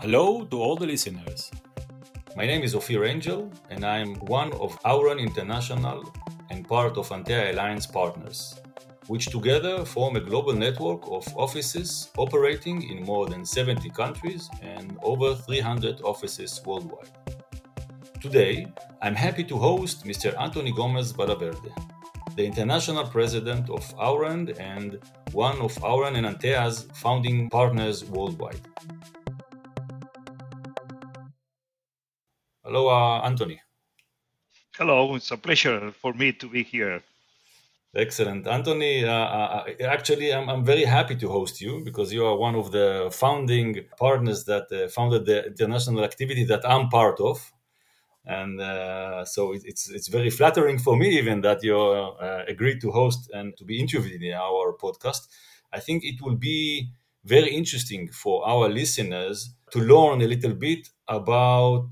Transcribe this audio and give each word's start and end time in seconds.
Hello 0.00 0.44
to 0.44 0.62
all 0.62 0.76
the 0.76 0.86
listeners. 0.86 1.50
My 2.36 2.46
name 2.46 2.62
is 2.62 2.76
Ophir 2.76 3.04
Angel, 3.04 3.50
and 3.68 3.84
I'm 3.84 4.14
one 4.26 4.52
of 4.52 4.80
Auren 4.84 5.18
International 5.18 6.04
and 6.50 6.68
part 6.68 6.96
of 6.96 7.08
Antea 7.08 7.52
Alliance 7.52 7.84
partners, 7.84 8.60
which 9.08 9.26
together 9.26 9.84
form 9.84 10.14
a 10.14 10.20
global 10.20 10.52
network 10.52 11.02
of 11.10 11.26
offices 11.36 12.10
operating 12.16 12.88
in 12.88 13.02
more 13.02 13.26
than 13.26 13.44
70 13.44 13.90
countries 13.90 14.48
and 14.62 14.96
over 15.02 15.34
300 15.34 16.00
offices 16.02 16.62
worldwide. 16.64 17.10
Today, 18.20 18.68
I'm 19.02 19.16
happy 19.16 19.42
to 19.42 19.56
host 19.56 20.04
Mr. 20.04 20.32
Antoni 20.36 20.76
Gomez 20.76 21.10
Valverde, 21.10 21.74
the 22.36 22.46
international 22.46 23.04
president 23.04 23.68
of 23.68 23.82
Auren 23.98 24.56
and 24.60 25.00
one 25.32 25.60
of 25.60 25.74
Auren 25.82 26.16
and 26.16 26.24
Antea's 26.24 26.86
founding 26.94 27.50
partners 27.50 28.04
worldwide. 28.04 28.60
Hello, 32.68 32.88
uh, 32.88 33.26
Antoni. 33.26 33.58
Hello, 34.76 35.14
it's 35.14 35.30
a 35.30 35.38
pleasure 35.38 35.90
for 35.90 36.12
me 36.12 36.32
to 36.34 36.50
be 36.50 36.62
here. 36.62 37.02
Excellent. 37.96 38.44
Antoni, 38.44 39.04
uh, 39.04 39.08
uh, 39.08 39.64
actually, 39.86 40.34
I'm, 40.34 40.50
I'm 40.50 40.66
very 40.66 40.84
happy 40.84 41.16
to 41.16 41.30
host 41.30 41.62
you 41.62 41.80
because 41.82 42.12
you 42.12 42.26
are 42.26 42.36
one 42.36 42.54
of 42.54 42.70
the 42.70 43.08
founding 43.10 43.86
partners 43.96 44.44
that 44.44 44.70
uh, 44.70 44.88
founded 44.88 45.24
the 45.24 45.46
international 45.46 46.04
activity 46.04 46.44
that 46.44 46.68
I'm 46.68 46.90
part 46.90 47.18
of. 47.20 47.38
And 48.26 48.60
uh, 48.60 49.24
so 49.24 49.54
it, 49.54 49.62
it's, 49.64 49.88
it's 49.88 50.08
very 50.08 50.28
flattering 50.28 50.78
for 50.78 50.94
me, 50.94 51.16
even 51.18 51.40
that 51.40 51.62
you 51.64 51.74
uh, 51.74 52.44
agreed 52.46 52.82
to 52.82 52.90
host 52.90 53.30
and 53.32 53.56
to 53.56 53.64
be 53.64 53.80
interviewed 53.80 54.22
in 54.22 54.34
our 54.34 54.76
podcast. 54.76 55.26
I 55.72 55.80
think 55.80 56.04
it 56.04 56.20
will 56.20 56.36
be 56.36 56.90
very 57.24 57.48
interesting 57.48 58.10
for 58.12 58.46
our 58.46 58.68
listeners 58.68 59.54
to 59.70 59.78
learn 59.78 60.20
a 60.20 60.26
little 60.26 60.52
bit 60.52 60.90
about 61.08 61.88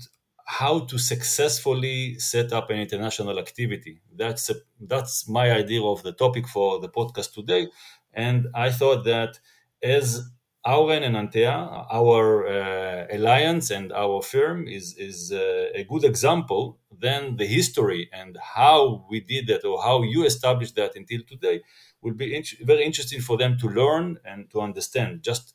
how 0.47 0.79
to 0.79 0.97
successfully 0.97 2.17
set 2.19 2.53
up 2.53 2.69
an 2.69 2.79
international 2.79 3.37
activity. 3.39 4.01
That's 4.15 4.49
a, 4.49 4.55
that's 4.79 5.27
my 5.29 5.51
idea 5.51 5.83
of 5.83 6.03
the 6.03 6.13
topic 6.13 6.47
for 6.47 6.79
the 6.79 6.89
podcast 6.89 7.33
today, 7.33 7.67
and 8.13 8.47
I 8.55 8.71
thought 8.71 9.03
that 9.05 9.39
as 9.83 10.21
Auren 10.65 11.03
and 11.03 11.15
Antea, 11.15 11.85
our 11.91 12.47
uh, 12.47 13.07
alliance 13.11 13.69
and 13.71 13.93
our 13.93 14.21
firm 14.21 14.67
is 14.67 14.95
is 14.97 15.31
uh, 15.31 15.69
a 15.81 15.83
good 15.85 16.03
example. 16.03 16.79
Then 16.99 17.37
the 17.37 17.45
history 17.45 18.09
and 18.11 18.37
how 18.57 19.05
we 19.09 19.19
did 19.21 19.47
that, 19.47 19.63
or 19.65 19.81
how 19.81 20.03
you 20.03 20.25
established 20.25 20.75
that 20.75 20.95
until 20.95 21.21
today, 21.27 21.61
will 22.01 22.13
be 22.15 22.43
very 22.63 22.83
interesting 22.83 23.21
for 23.21 23.37
them 23.37 23.57
to 23.59 23.67
learn 23.67 24.17
and 24.25 24.49
to 24.51 24.61
understand. 24.61 25.23
Just 25.23 25.53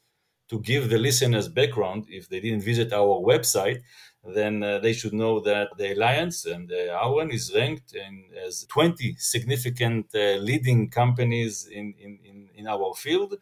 to 0.48 0.60
give 0.60 0.88
the 0.90 0.98
listeners 0.98 1.48
background, 1.48 2.06
if 2.08 2.28
they 2.28 2.40
didn't 2.40 2.62
visit 2.62 2.92
our 2.92 3.20
website, 3.32 3.80
then 4.24 4.62
uh, 4.62 4.78
they 4.78 4.92
should 4.92 5.12
know 5.12 5.40
that 5.40 5.70
the 5.76 5.94
alliance 5.94 6.46
and 6.46 6.70
uh, 6.70 6.96
Auren 7.04 7.32
is 7.32 7.52
ranked 7.54 7.94
in, 7.94 8.24
as 8.46 8.64
20 8.68 9.16
significant 9.18 10.06
uh, 10.14 10.36
leading 10.36 10.88
companies 10.88 11.66
in, 11.66 11.94
in, 11.98 12.48
in, 12.54 12.66
our 12.68 12.94
field 12.94 13.34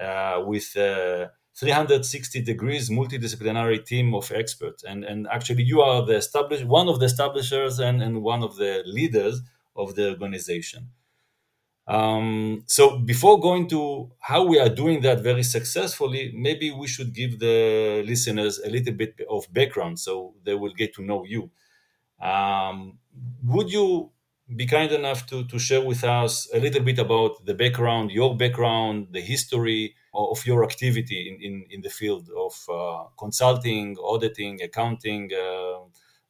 uh, 0.00 0.40
with 0.46 0.76
uh, 0.76 1.26
360 1.56 2.42
degrees 2.42 2.90
multidisciplinary 2.90 3.84
team 3.84 4.14
of 4.14 4.30
experts. 4.30 4.84
And, 4.84 5.04
and 5.04 5.26
actually, 5.26 5.64
you 5.64 5.80
are 5.80 6.06
the 6.06 6.16
established, 6.16 6.64
one 6.64 6.88
of 6.88 7.00
the 7.00 7.06
establishers 7.06 7.80
and, 7.80 8.00
and 8.00 8.22
one 8.22 8.44
of 8.44 8.56
the 8.56 8.84
leaders 8.86 9.40
of 9.74 9.96
the 9.96 10.10
organization. 10.10 10.90
Um, 11.86 12.64
so 12.66 12.98
before 12.98 13.38
going 13.40 13.68
to 13.68 14.10
how 14.20 14.44
we 14.44 14.58
are 14.58 14.70
doing 14.70 15.02
that 15.02 15.20
very 15.22 15.42
successfully, 15.42 16.32
maybe 16.34 16.70
we 16.70 16.86
should 16.86 17.14
give 17.14 17.38
the 17.38 18.02
listeners 18.06 18.58
a 18.58 18.70
little 18.70 18.94
bit 18.94 19.20
of 19.28 19.52
background 19.52 19.98
so 19.98 20.34
they 20.44 20.54
will 20.54 20.72
get 20.72 20.94
to 20.94 21.02
know 21.02 21.24
you. 21.24 21.50
Um, 22.20 22.98
would 23.44 23.70
you 23.70 24.10
be 24.56 24.66
kind 24.66 24.92
enough 24.92 25.26
to, 25.26 25.44
to 25.46 25.58
share 25.58 25.80
with 25.80 26.04
us 26.04 26.48
a 26.54 26.60
little 26.60 26.82
bit 26.82 26.98
about 26.98 27.44
the 27.46 27.54
background, 27.54 28.10
your 28.10 28.36
background, 28.36 29.08
the 29.12 29.20
history 29.20 29.94
of 30.14 30.46
your 30.46 30.64
activity 30.64 31.28
in, 31.28 31.42
in, 31.42 31.64
in 31.70 31.80
the 31.82 31.88
field 31.90 32.28
of 32.36 32.54
uh, 32.68 33.04
consulting, 33.18 33.96
auditing, 33.98 34.60
accounting, 34.62 35.30
uh, 35.32 35.80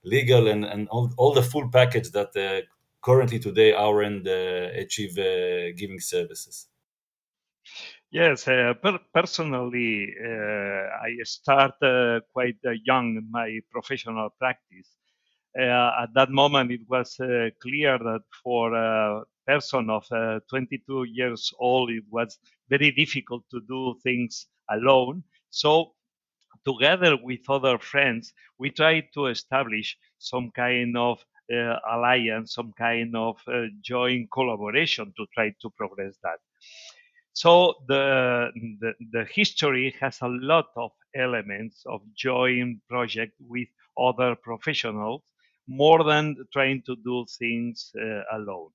legal, 0.04 0.48
and, 0.48 0.64
and 0.64 0.88
all, 0.88 1.12
all 1.16 1.32
the 1.34 1.42
full 1.42 1.68
package 1.70 2.10
that 2.12 2.34
uh, 2.36 2.64
currently 3.04 3.38
today 3.38 3.72
Auren 3.72 4.26
uh, 4.26 4.80
achieve 4.80 5.18
uh, 5.18 5.76
giving 5.76 6.00
services? 6.00 6.68
Yes, 8.10 8.48
uh, 8.48 8.74
per- 8.82 9.00
personally, 9.12 10.14
I 11.02 11.16
start 11.24 11.74
quite 12.32 12.58
young 12.84 13.26
my 13.30 13.60
professional 13.70 14.30
practice. 14.38 14.88
at 15.56 16.10
that 16.14 16.30
moment, 16.30 16.70
it 16.70 16.82
was 16.88 17.16
clear 17.60 17.98
that 17.98 18.22
for 18.42 18.74
a 18.74 19.24
person 19.46 19.90
of 19.90 20.04
22 20.48 21.04
years 21.04 21.52
old, 21.58 21.90
it 21.90 22.04
was 22.10 22.38
very 22.68 22.90
difficult 22.92 23.42
to 23.50 23.60
do 23.68 23.96
things 24.02 24.46
alone. 24.70 25.24
So, 25.50 25.94
together 26.64 27.16
with 27.20 27.40
other 27.48 27.78
friends, 27.78 28.32
we 28.58 28.70
tried 28.70 29.08
to 29.14 29.26
establish 29.26 29.98
some 30.18 30.50
kind 30.52 30.96
of 30.96 31.24
alliance, 31.50 32.54
some 32.54 32.72
kind 32.72 33.14
of 33.16 33.36
uh, 33.48 33.64
joint 33.82 34.30
collaboration 34.32 35.12
to 35.16 35.26
try 35.34 35.54
to 35.60 35.70
progress 35.70 36.16
that. 36.22 36.38
So 37.32 37.74
the, 37.88 38.50
the, 38.80 38.92
the 39.10 39.24
history 39.24 39.94
has 40.00 40.18
a 40.22 40.28
lot 40.28 40.66
of 40.76 40.92
elements 41.16 41.82
of 41.86 42.00
joint 42.14 42.78
project 42.88 43.34
with 43.40 43.68
other 43.98 44.36
professionals 44.36 45.22
more 45.66 46.04
than 46.04 46.36
trying 46.52 46.82
to 46.86 46.96
do 47.04 47.24
things 47.38 47.90
uh, 48.00 48.22
alone. 48.32 48.70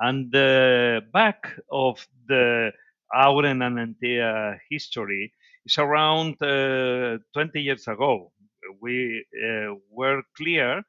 And 0.00 0.30
the 0.30 1.02
back 1.12 1.50
of 1.70 2.06
the 2.28 2.72
Auren 3.14 3.62
and 3.62 3.78
Antea 3.78 4.58
history 4.68 5.32
is 5.64 5.78
around 5.78 6.42
uh, 6.42 7.18
20 7.32 7.60
years 7.60 7.88
ago. 7.88 8.32
We 8.80 9.24
uh, 9.42 9.74
were 9.90 10.22
clear 10.36 10.78
uh, 10.78 10.82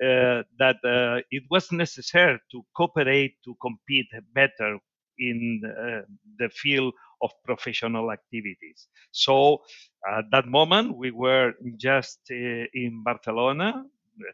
that 0.00 0.76
uh, 0.84 1.20
it 1.30 1.44
was 1.50 1.70
necessary 1.72 2.38
to 2.50 2.62
cooperate 2.76 3.34
to 3.44 3.54
compete 3.60 4.08
better 4.34 4.78
in 5.18 5.62
uh, 5.64 6.00
the 6.38 6.48
field 6.50 6.92
of 7.22 7.30
professional 7.44 8.10
activities. 8.10 8.88
So 9.12 9.62
at 10.10 10.24
that 10.32 10.46
moment, 10.46 10.96
we 10.96 11.10
were 11.10 11.54
just 11.76 12.18
in 12.30 13.02
Barcelona 13.04 13.84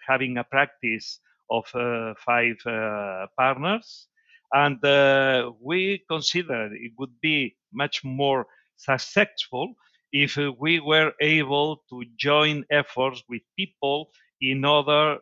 having 0.06 0.38
a 0.38 0.44
practice 0.44 1.20
of 1.50 1.66
five 2.18 2.56
partners 3.36 4.08
and 4.52 4.84
uh, 4.84 5.52
we 5.60 6.02
considered 6.08 6.72
it 6.72 6.92
would 6.98 7.20
be 7.20 7.56
much 7.72 8.02
more 8.04 8.46
successful 8.76 9.74
if 10.12 10.36
we 10.58 10.80
were 10.80 11.12
able 11.20 11.82
to 11.88 12.02
join 12.16 12.64
efforts 12.70 13.22
with 13.28 13.42
people 13.56 14.10
in 14.40 14.64
other 14.64 15.14
uh, 15.14 15.18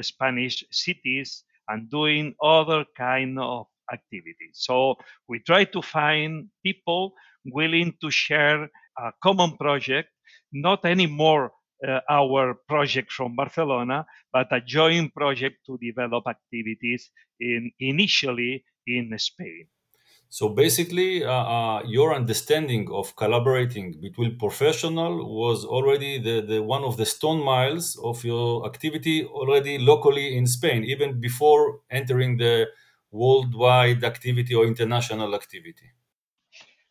Spanish 0.00 0.64
cities 0.70 1.44
and 1.68 1.90
doing 1.90 2.34
other 2.42 2.84
kind 2.96 3.38
of 3.38 3.66
activities. 3.92 4.54
So 4.54 4.96
we 5.28 5.40
try 5.40 5.64
to 5.64 5.82
find 5.82 6.48
people 6.64 7.14
willing 7.44 7.94
to 8.00 8.10
share 8.10 8.64
a 8.98 9.12
common 9.22 9.56
project, 9.56 10.08
not 10.52 10.84
anymore 10.84 11.52
uh, 11.86 12.00
our 12.10 12.54
project 12.68 13.12
from 13.12 13.36
Barcelona, 13.36 14.04
but 14.32 14.48
a 14.50 14.60
joint 14.60 15.14
project 15.14 15.58
to 15.66 15.78
develop 15.78 16.24
activities 16.26 17.10
in 17.40 17.70
initially 17.78 18.64
in 18.86 19.16
Spain. 19.18 19.68
So 20.30 20.50
basically, 20.50 21.24
uh, 21.24 21.30
uh, 21.32 21.82
your 21.86 22.14
understanding 22.14 22.88
of 22.92 23.16
collaborating 23.16 23.98
between 24.00 24.38
professional 24.38 25.26
was 25.26 25.64
already 25.64 26.18
the, 26.18 26.42
the 26.42 26.62
one 26.62 26.84
of 26.84 26.98
the 26.98 27.06
stone 27.06 27.42
miles 27.42 27.96
of 28.04 28.22
your 28.24 28.66
activity 28.66 29.24
already 29.24 29.78
locally 29.78 30.36
in 30.36 30.46
Spain, 30.46 30.84
even 30.84 31.18
before 31.18 31.80
entering 31.90 32.36
the 32.36 32.66
worldwide 33.10 34.04
activity 34.04 34.54
or 34.54 34.66
international 34.66 35.34
activity. 35.34 35.92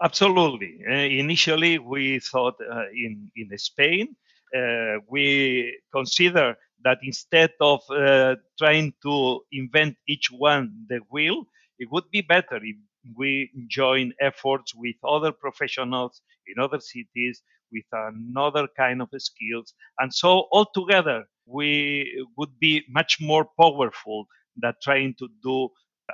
Absolutely. 0.02 0.80
Uh, 0.88 0.94
initially, 0.94 1.78
we 1.80 2.20
thought 2.20 2.56
uh, 2.62 2.86
in 2.94 3.32
in 3.36 3.56
Spain. 3.58 4.16
Uh, 4.56 5.00
we 5.10 5.78
consider 5.94 6.56
that 6.84 7.00
instead 7.04 7.52
of 7.60 7.82
uh, 7.90 8.36
trying 8.58 8.94
to 9.04 9.42
invent 9.52 9.96
each 10.08 10.32
one 10.32 10.86
the 10.88 11.00
wheel, 11.12 11.46
it 11.80 11.92
would 11.92 12.10
be 12.12 12.22
better 12.22 12.58
if 12.64 12.78
we 13.16 13.52
join 13.68 14.14
efforts 14.20 14.74
with 14.76 14.96
other 15.08 15.32
professionals 15.32 16.22
in 16.48 16.62
other 16.62 16.80
cities 16.80 17.42
with 17.72 17.86
another 17.92 18.68
kind 18.78 19.02
of 19.02 19.10
skills. 19.18 19.74
And 20.00 20.14
so 20.14 20.48
altogether, 20.52 21.26
we 21.46 22.26
would 22.38 22.60
be 22.60 22.84
much 22.90 23.18
more 23.22 23.48
powerful 23.60 24.28
than 24.56 24.74
trying 24.82 25.16
to 25.20 25.28
do 25.44 25.70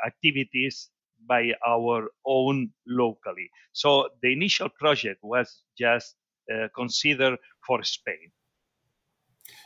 activities 0.06 0.90
by 1.28 1.54
our 1.66 2.10
own 2.26 2.70
locally. 2.88 3.50
So 3.72 4.10
the 4.22 4.34
initial 4.34 4.70
project 4.70 5.20
was 5.24 5.62
just 5.78 6.16
uh, 6.54 6.68
considered 6.76 7.38
for 7.66 7.84
Spain. 7.84 8.32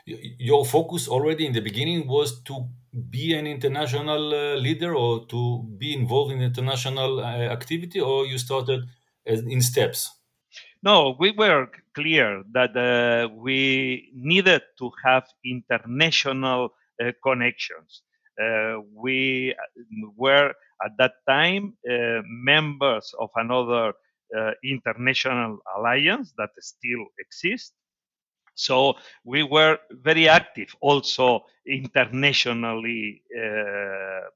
Your 0.06 0.66
focus 0.66 1.08
already 1.08 1.46
in 1.46 1.54
the 1.54 1.62
beginning 1.62 2.08
was 2.08 2.42
to 2.44 2.70
be 3.10 3.34
an 3.34 3.46
international 3.46 4.34
uh, 4.34 4.56
leader 4.56 4.96
or 4.96 5.26
to 5.28 5.64
be 5.78 5.94
involved 5.94 6.32
in 6.32 6.42
international 6.42 7.20
uh, 7.20 7.24
activity, 7.24 8.00
or 8.00 8.26
you 8.26 8.38
started 8.38 8.82
in 9.26 9.62
steps? 9.62 10.10
No, 10.82 11.16
we 11.20 11.32
were 11.32 11.68
clear 11.94 12.44
that 12.54 12.76
uh, 12.78 13.34
we 13.34 14.10
needed 14.14 14.62
to 14.80 14.92
have 15.04 15.26
international 15.44 16.70
uh, 17.04 17.12
connections. 17.24 18.04
Uh, 18.42 18.78
we 18.94 19.54
were 20.16 20.54
at 20.86 20.92
that 20.98 21.14
time 21.28 21.74
uh, 21.90 22.22
members 22.24 23.14
of 23.20 23.30
another 23.36 23.94
uh, 24.38 24.52
international 24.64 25.58
alliance 25.76 26.34
that 26.38 26.50
still 26.60 27.06
exists. 27.20 27.74
So 28.58 28.96
we 29.26 29.44
were 29.44 29.80
very 29.92 30.30
active 30.30 30.76
also 30.82 31.46
internationally 31.68 33.24
uh, 33.38 34.28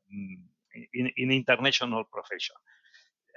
in, 0.93 1.11
in 1.17 1.31
international 1.31 2.05
profession 2.13 2.55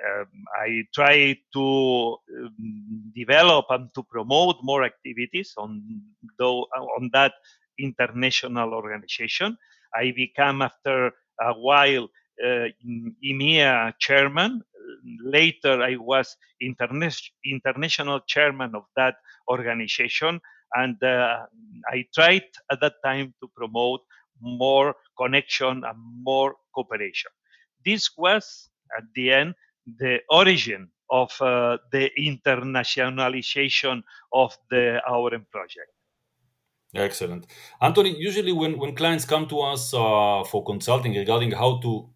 um, 0.05 0.29
I 0.57 0.85
try 0.95 1.37
to 1.55 2.19
um, 2.39 3.13
develop 3.15 3.67
and 3.71 3.89
to 3.95 4.03
promote 4.05 4.59
more 4.63 4.85
activities 4.85 5.55
on 5.59 5.83
though 6.39 6.67
on 6.99 7.11
that 7.15 7.35
international 7.79 8.75
organization. 8.75 9.57
I 9.95 10.13
became 10.17 10.63
after 10.63 11.13
a 11.41 11.53
while 11.55 12.09
uh, 12.45 12.69
EMEA 13.25 13.95
chairman. 13.99 14.63
Later, 15.25 15.83
I 15.83 15.97
was 15.97 16.37
interna- 16.63 17.31
international 17.45 18.21
chairman 18.27 18.75
of 18.75 18.85
that 18.97 19.17
organization, 19.51 20.41
and 20.75 21.03
uh, 21.03 21.47
I 21.89 22.07
tried 22.15 22.45
at 22.71 22.81
that 22.81 22.95
time 23.05 23.35
to 23.41 23.49
promote 23.57 24.01
more 24.41 24.95
connection 25.17 25.83
and 25.85 25.99
more 26.23 26.57
cooperation. 26.75 27.31
This 27.85 28.11
was 28.17 28.71
at 28.97 29.05
the 29.15 29.33
end 29.33 29.55
the 29.99 30.21
origin 30.31 30.91
of 31.11 31.31
uh, 31.41 31.79
the 31.93 32.11
internationalization 32.19 34.03
of 34.33 34.57
the 34.71 35.01
Auren 35.09 35.45
project. 35.51 35.91
Excellent. 36.95 37.47
Antoni, 37.83 38.17
usually 38.17 38.53
when, 38.53 38.79
when 38.79 38.95
clients 38.95 39.25
come 39.25 39.47
to 39.49 39.61
us 39.61 39.93
uh, 39.93 40.45
for 40.45 40.65
consulting 40.65 41.15
regarding 41.15 41.51
how 41.51 41.79
to 41.79 42.09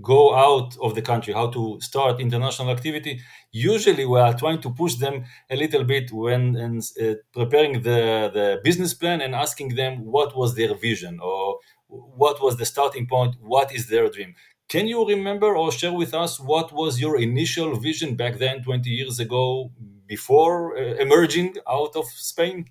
go 0.00 0.34
out 0.34 0.76
of 0.82 0.94
the 0.94 1.02
country, 1.02 1.32
how 1.32 1.48
to 1.48 1.78
start 1.80 2.20
international 2.20 2.70
activity, 2.70 3.20
usually 3.52 4.04
we 4.04 4.18
are 4.18 4.34
trying 4.34 4.60
to 4.60 4.70
push 4.70 4.94
them 4.96 5.24
a 5.50 5.56
little 5.56 5.84
bit 5.84 6.10
when 6.12 6.56
and, 6.56 6.82
uh, 7.00 7.14
preparing 7.32 7.82
the, 7.82 8.30
the 8.32 8.60
business 8.62 8.94
plan 8.94 9.20
and 9.20 9.34
asking 9.34 9.74
them 9.74 10.04
what 10.04 10.36
was 10.36 10.54
their 10.54 10.74
vision 10.74 11.20
or 11.20 11.58
what 11.88 12.42
was 12.42 12.56
the 12.56 12.66
starting 12.66 13.06
point, 13.06 13.36
what 13.40 13.72
is 13.74 13.88
their 13.88 14.08
dream. 14.10 14.34
Can 14.68 14.86
you 14.86 15.06
remember 15.06 15.54
or 15.56 15.70
share 15.70 15.92
with 15.92 16.14
us 16.14 16.40
what 16.40 16.72
was 16.72 17.00
your 17.00 17.20
initial 17.20 17.76
vision 17.78 18.16
back 18.16 18.38
then, 18.38 18.62
20 18.62 18.90
years 18.90 19.20
ago, 19.20 19.70
before 20.06 20.76
uh, 20.76 20.94
emerging 20.94 21.56
out 21.68 21.94
of 21.96 22.06
Spain? 22.06 22.66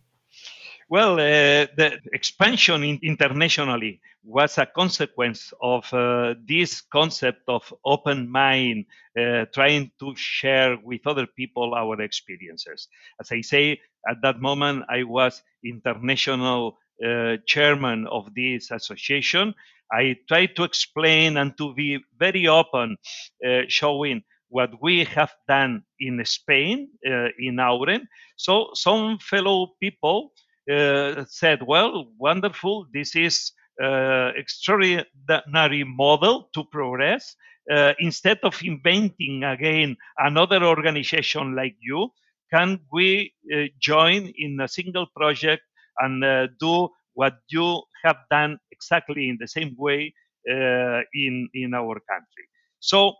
Well, 0.90 1.14
uh, 1.14 1.68
the 1.78 2.00
expansion 2.12 2.84
in 2.84 3.00
internationally 3.02 4.02
was 4.24 4.58
a 4.58 4.66
consequence 4.66 5.54
of 5.62 5.92
uh, 5.94 6.36
this 6.48 6.81
concept 6.81 7.42
of 7.48 7.74
open 7.86 8.30
mind, 8.30 8.86
uh, 9.20 9.46
trying 9.54 9.92
to 10.00 10.14
share 10.16 10.78
with 10.84 11.06
other 11.06 11.28
people 11.28 11.74
our 11.74 12.02
experiences. 12.02 12.88
As 13.20 13.31
I 13.31 13.42
say, 13.42 13.80
at 14.10 14.22
that 14.22 14.40
moment, 14.42 14.86
I 14.90 15.04
was 15.04 15.42
international 15.64 16.78
uh, 17.04 17.38
chairman 17.46 18.08
of 18.08 18.34
this 18.36 18.72
association, 18.72 19.54
I 19.92 20.16
tried 20.28 20.56
to 20.56 20.64
explain 20.64 21.38
and 21.38 21.56
to 21.58 21.74
be 21.74 22.00
very 22.18 22.48
open, 22.48 22.98
uh, 23.46 23.62
showing 23.68 24.24
what 24.50 24.81
we 24.81 25.04
have 25.06 25.34
done 25.48 25.84
in 26.00 26.24
Spain, 26.25 26.90
uh, 27.06 27.30
in 27.40 27.58
Auren. 27.58 28.08
So 28.36 28.70
some 28.74 29.20
fellow 29.20 29.74
people 29.80 30.31
uh, 30.72 31.25
said, 31.28 31.62
well, 31.66 32.12
wonderful, 32.18 32.88
this 32.94 33.16
is 33.16 33.52
extraordinary 33.80 35.84
model 35.84 36.50
to 36.54 36.64
progress. 36.66 37.36
Uh, 37.72 37.94
instead 38.00 38.38
of 38.44 38.62
inventing 38.62 39.46
again 39.46 39.96
another 40.18 40.66
organization 40.66 41.56
like 41.56 41.78
you, 41.80 42.10
can 42.54 42.78
we 42.92 43.34
uh, 43.56 43.64
join 43.80 44.30
in 44.38 44.60
a 44.60 44.68
single 44.68 45.08
project 45.16 45.64
and 46.00 46.24
uh, 46.24 46.48
do 46.60 46.90
what 47.14 47.36
you 47.50 47.81
have 48.04 48.18
done 48.30 48.58
exactly 48.72 49.30
in 49.30 49.38
the 49.40 49.48
same 49.48 49.75
way 49.78 50.14
uh, 50.50 51.02
in 51.14 51.48
in 51.54 51.74
our 51.74 51.96
country. 52.12 52.46
So 52.80 53.14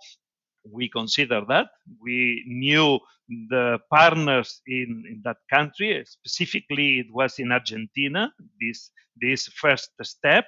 we 0.72 0.90
consider 0.90 1.42
that. 1.48 1.68
We 2.02 2.44
knew 2.48 3.00
the 3.50 3.80
partners 3.90 4.62
in, 4.68 5.04
in 5.10 5.22
that 5.24 5.38
country 5.50 6.04
specifically 6.06 7.00
it 7.00 7.08
was 7.12 7.40
in 7.40 7.52
argentina 7.52 8.32
this 8.60 8.92
this 9.22 9.48
first 9.48 9.92
step. 10.02 10.46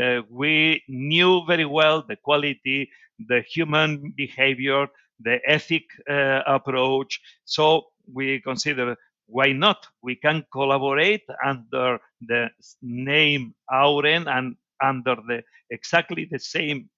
Uh, 0.00 0.20
we 0.28 0.82
knew 0.88 1.42
very 1.46 1.64
well 1.64 2.04
the 2.06 2.16
quality 2.16 2.90
the 3.28 3.42
human 3.48 4.12
behavior 4.16 4.86
the 5.20 5.38
ethic 5.46 5.84
uh, 6.10 6.40
approach. 6.46 7.20
So 7.44 7.86
we 8.12 8.40
consider 8.40 8.96
why 9.28 9.52
not? 9.52 9.86
We 10.02 10.16
can 10.16 10.44
collaborate 10.52 11.24
under 11.44 11.98
the 12.20 12.50
name 12.82 13.54
Auren 13.72 14.28
and 14.28 14.56
under 14.82 15.16
the 15.26 15.42
exactly 15.70 16.28
the 16.30 16.38
same 16.38 16.88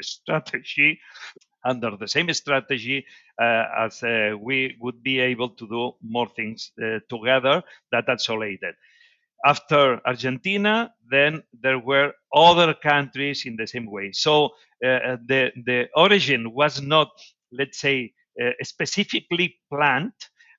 strategy, 0.00 0.98
under 1.64 1.96
the 1.96 2.08
same 2.08 2.32
strategy 2.32 3.04
uh, 3.40 3.64
as 3.78 4.02
uh, 4.02 4.34
we 4.40 4.76
would 4.80 5.02
be 5.02 5.18
able 5.20 5.50
to 5.50 5.66
do 5.68 5.92
more 6.02 6.28
things 6.36 6.72
uh, 6.82 6.98
together 7.08 7.62
that 7.92 8.04
isolated. 8.08 8.74
After 9.44 10.00
Argentina, 10.06 10.92
then 11.10 11.42
there 11.62 11.78
were 11.78 12.12
other 12.34 12.74
countries 12.74 13.44
in 13.46 13.56
the 13.56 13.66
same 13.66 13.86
way. 13.90 14.12
So 14.12 14.46
uh, 14.84 15.16
the 15.26 15.52
the 15.64 15.88
origin 15.94 16.52
was 16.52 16.82
not, 16.82 17.10
let's 17.52 17.78
say, 17.78 18.12
uh, 18.42 18.50
specifically 18.62 19.56
planned 19.72 20.12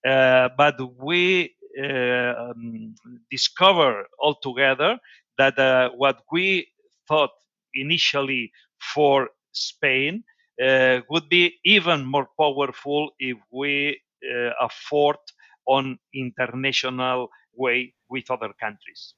uh, 0.07 0.49
but 0.57 0.75
we 0.97 1.55
uh, 1.81 2.33
um, 2.51 2.95
discover 3.29 4.05
altogether 4.21 4.97
that 5.37 5.57
uh, 5.59 5.89
what 5.95 6.21
we 6.31 6.67
thought 7.07 7.31
initially 7.73 8.51
for 8.79 9.29
Spain 9.51 10.23
uh, 10.63 10.99
would 11.09 11.29
be 11.29 11.59
even 11.65 12.05
more 12.05 12.27
powerful 12.39 13.11
if 13.19 13.37
we 13.51 13.99
uh, 14.23 14.51
afford 14.61 15.17
on 15.65 15.97
international 16.13 17.29
way 17.55 17.93
with 18.09 18.29
other 18.31 18.51
countries. 18.59 19.13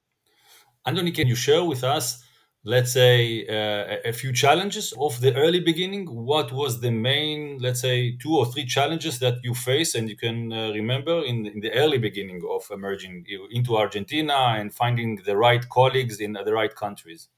Antoni, 0.88 1.14
can 1.14 1.28
you 1.28 1.36
share 1.36 1.64
with 1.64 1.84
us 1.84 2.24
let's 2.64 2.94
say 2.94 3.46
uh, 3.48 3.98
a 4.06 4.14
few 4.14 4.32
challenges 4.32 4.94
of 5.00 5.20
the 5.20 5.34
early 5.36 5.60
beginning 5.60 6.06
what 6.06 6.52
was 6.52 6.80
the 6.80 6.92
main 6.92 7.58
let's 7.60 7.82
say 7.82 8.16
two 8.18 8.38
or 8.38 8.46
three 8.46 8.66
challenges 8.66 9.18
that 9.18 9.36
you 9.44 9.54
face 9.56 9.96
and 9.96 10.08
you 10.08 10.16
can 10.16 10.54
uh, 10.54 10.70
remember 10.70 11.24
in, 11.26 11.48
in, 11.48 11.60
the 11.60 11.74
early 11.74 11.98
beginning 11.98 12.42
of 12.48 12.64
emerging 12.72 13.26
into 13.50 13.76
argentina 13.76 14.56
and 14.58 14.74
finding 14.74 15.16
the 15.26 15.36
right 15.36 15.68
colleagues 15.70 16.20
in 16.20 16.34
the 16.34 16.54
right 16.54 16.76
countries 16.76 17.30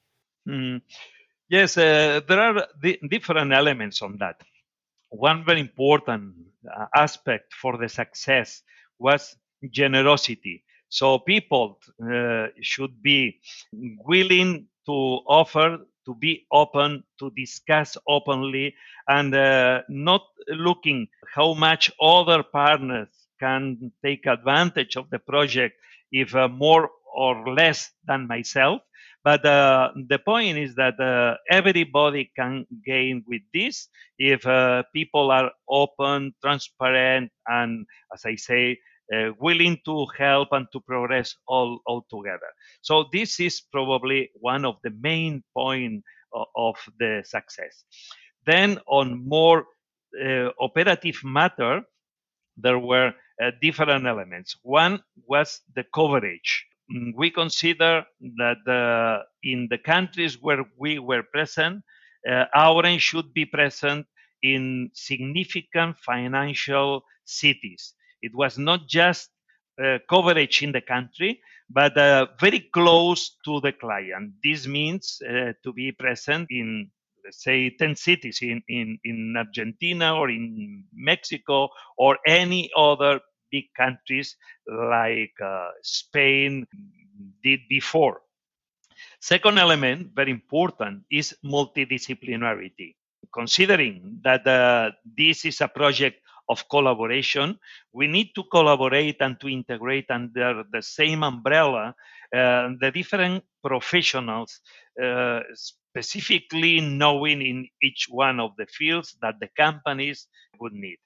mm. 0.47 0.81
Yes 1.57 1.77
uh, 1.77 2.21
there 2.27 2.41
are 2.47 2.67
different 3.09 3.53
elements 3.53 4.01
on 4.01 4.17
that. 4.19 4.37
One 5.09 5.45
very 5.45 5.59
important 5.59 6.33
uh, 6.65 6.85
aspect 6.95 7.53
for 7.53 7.77
the 7.77 7.89
success 7.89 8.63
was 8.99 9.35
generosity. 9.71 10.63
So 10.89 11.19
people 11.19 11.79
uh, 12.01 12.47
should 12.61 13.01
be 13.01 13.39
willing 14.05 14.67
to 14.87 14.93
offer 15.41 15.79
to 16.05 16.15
be 16.15 16.45
open 16.51 17.03
to 17.19 17.31
discuss 17.35 17.97
openly 18.07 18.75
and 19.07 19.33
uh, 19.35 19.81
not 19.89 20.23
looking 20.49 21.07
how 21.33 21.53
much 21.53 21.91
other 22.01 22.43
partners 22.43 23.09
can 23.39 23.91
take 24.03 24.25
advantage 24.25 24.97
of 24.97 25.09
the 25.09 25.19
project 25.19 25.75
if 26.11 26.35
uh, 26.35 26.47
more 26.47 26.89
or 27.15 27.53
less 27.53 27.91
than 28.07 28.27
myself 28.27 28.81
but 29.23 29.45
uh, 29.45 29.89
the 30.09 30.19
point 30.19 30.57
is 30.57 30.75
that 30.75 30.99
uh, 30.99 31.35
everybody 31.49 32.31
can 32.35 32.65
gain 32.85 33.23
with 33.27 33.41
this 33.53 33.87
if 34.17 34.45
uh, 34.45 34.83
people 34.93 35.31
are 35.31 35.51
open 35.69 36.33
transparent 36.41 37.31
and 37.47 37.85
as 38.13 38.23
i 38.25 38.35
say 38.35 38.77
uh, 39.13 39.31
willing 39.39 39.77
to 39.85 40.05
help 40.17 40.49
and 40.51 40.67
to 40.71 40.79
progress 40.79 41.35
all, 41.47 41.79
all 41.85 42.05
together. 42.09 42.47
So 42.81 43.05
this 43.11 43.39
is 43.39 43.61
probably 43.71 44.31
one 44.39 44.65
of 44.65 44.77
the 44.83 44.91
main 45.01 45.43
point 45.55 46.03
of, 46.33 46.47
of 46.55 46.75
the 46.99 47.21
success. 47.25 47.83
Then 48.45 48.79
on 48.87 49.27
more 49.27 49.65
uh, 50.23 50.49
operative 50.59 51.19
matter, 51.23 51.81
there 52.57 52.79
were 52.79 53.13
uh, 53.41 53.51
different 53.61 54.05
elements. 54.05 54.55
One 54.63 55.01
was 55.27 55.61
the 55.75 55.85
coverage. 55.93 56.65
We 57.15 57.31
consider 57.31 58.05
that 58.37 59.23
in 59.43 59.67
the 59.69 59.77
countries 59.77 60.37
where 60.41 60.63
we 60.77 60.99
were 60.99 61.23
present, 61.23 61.83
uh, 62.29 62.45
Auren 62.55 62.99
should 62.99 63.33
be 63.33 63.45
present 63.45 64.05
in 64.41 64.91
significant 64.93 65.97
financial 65.97 67.03
cities. 67.25 67.93
It 68.21 68.31
was 68.35 68.57
not 68.57 68.87
just 68.87 69.29
uh, 69.83 69.97
coverage 70.09 70.61
in 70.61 70.71
the 70.71 70.81
country, 70.81 71.41
but 71.69 71.97
uh, 71.97 72.27
very 72.39 72.59
close 72.59 73.37
to 73.45 73.59
the 73.61 73.71
client. 73.71 74.33
This 74.43 74.67
means 74.67 75.19
uh, 75.27 75.53
to 75.63 75.73
be 75.73 75.91
present 75.91 76.47
in, 76.51 76.91
let's 77.25 77.43
say, 77.43 77.71
10 77.71 77.95
cities 77.95 78.39
in, 78.41 78.61
in, 78.67 78.99
in 79.03 79.35
Argentina 79.35 80.15
or 80.15 80.29
in 80.29 80.83
Mexico 80.93 81.69
or 81.97 82.17
any 82.27 82.69
other 82.77 83.19
big 83.53 83.69
countries 83.77 84.35
like 84.65 85.37
uh, 85.37 85.69
Spain 85.83 86.65
did 87.45 87.61
before. 87.69 88.21
Second 89.21 89.59
element, 89.59 90.09
very 90.15 90.31
important, 90.31 91.03
is 91.11 91.37
multidisciplinarity. 91.45 92.95
Considering 93.31 94.19
that 94.23 94.45
uh, 94.47 94.91
this 95.05 95.45
is 95.45 95.61
a 95.61 95.67
project 95.67 96.19
of 96.49 96.67
collaboration, 96.67 97.57
we 97.93 98.07
need 98.07 98.33
to 98.35 98.43
collaborate 98.51 99.17
and 99.21 99.39
to 99.39 99.47
integrate 99.47 100.09
under 100.09 100.63
the 100.71 100.81
same 100.81 101.23
umbrella 101.23 101.95
uh, 102.35 102.69
the 102.81 102.91
different 102.93 103.43
professionals, 103.63 104.59
uh, 105.01 105.39
specifically 105.53 106.81
knowing 106.81 107.41
in 107.41 107.67
each 107.81 108.07
one 108.09 108.39
of 108.39 108.51
the 108.57 108.65
fields 108.65 109.15
that 109.21 109.35
the 109.39 109.47
companies 109.55 110.27
would 110.59 110.73
need. 110.73 110.97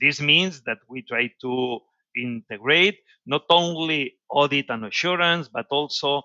This 0.00 0.20
means 0.20 0.62
that 0.62 0.78
we 0.88 1.02
try 1.02 1.30
to 1.40 1.80
integrate 2.16 2.98
not 3.26 3.44
only 3.50 4.16
audit 4.30 4.66
and 4.68 4.84
assurance, 4.84 5.48
but 5.48 5.66
also 5.70 6.18
uh, 6.18 6.22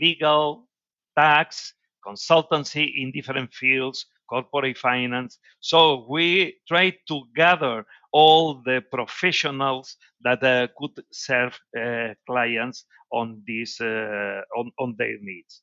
legal, 0.00 0.68
tax, 1.16 1.74
consultancy 2.06 2.92
in 2.96 3.12
different 3.12 3.52
fields, 3.52 4.06
corporate 4.28 4.78
finance. 4.78 5.38
So 5.60 6.06
we 6.08 6.58
try 6.68 6.96
to 7.08 7.22
gather 7.34 7.84
all 8.12 8.62
the 8.64 8.82
professionals 8.90 9.96
that 10.22 10.42
uh, 10.42 10.68
could 10.78 11.02
serve 11.12 11.58
uh, 11.78 12.14
clients 12.26 12.84
on 13.12 13.42
this 13.46 13.80
uh, 13.80 14.42
on, 14.56 14.70
on 14.78 14.94
their 14.98 15.16
needs. 15.20 15.62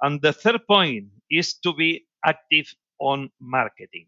And 0.00 0.20
the 0.20 0.32
third 0.32 0.66
point 0.66 1.06
is 1.30 1.54
to 1.60 1.72
be 1.72 2.06
active 2.24 2.66
on 2.98 3.30
marketing. 3.40 4.06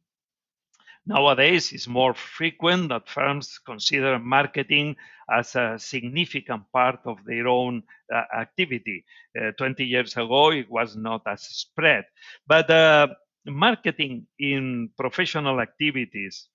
Nowadays, 1.06 1.72
it's 1.72 1.86
more 1.86 2.14
frequent 2.14 2.88
that 2.88 3.08
firms 3.08 3.58
consider 3.58 4.18
marketing 4.18 4.96
as 5.30 5.54
a 5.54 5.78
significant 5.78 6.64
part 6.72 7.00
of 7.04 7.18
their 7.26 7.46
own 7.46 7.82
uh, 8.12 8.22
activity. 8.34 9.04
Uh, 9.38 9.52
20 9.58 9.84
years 9.84 10.16
ago, 10.16 10.50
it 10.50 10.70
was 10.70 10.96
not 10.96 11.22
as 11.26 11.42
spread. 11.42 12.04
But 12.46 12.70
uh, 12.70 13.08
marketing 13.46 14.26
in 14.38 14.90
professional 14.96 15.60
activities 15.60 16.48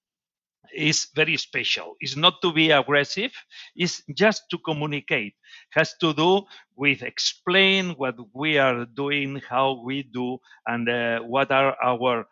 is 0.74 1.08
very 1.15 1.38
special. 1.38 1.96
It's 2.00 2.15
not 2.15 2.41
to 2.41 2.53
be 2.53 2.72
aggressive, 2.72 3.32
it's 3.75 4.03
just 4.15 4.44
to 4.51 4.58
communicate. 4.60 5.34
Has 5.72 5.96
to 6.01 6.13
do 6.13 6.44
with 6.75 7.03
explain 7.03 7.91
what 7.91 8.15
we 8.34 8.58
are 8.58 8.86
doing, 8.86 9.41
how 9.50 9.82
we 9.84 10.03
do, 10.03 10.38
and 10.68 10.88
uh, 10.89 11.20
what 11.22 11.51
are 11.51 11.75
our 11.84 12.25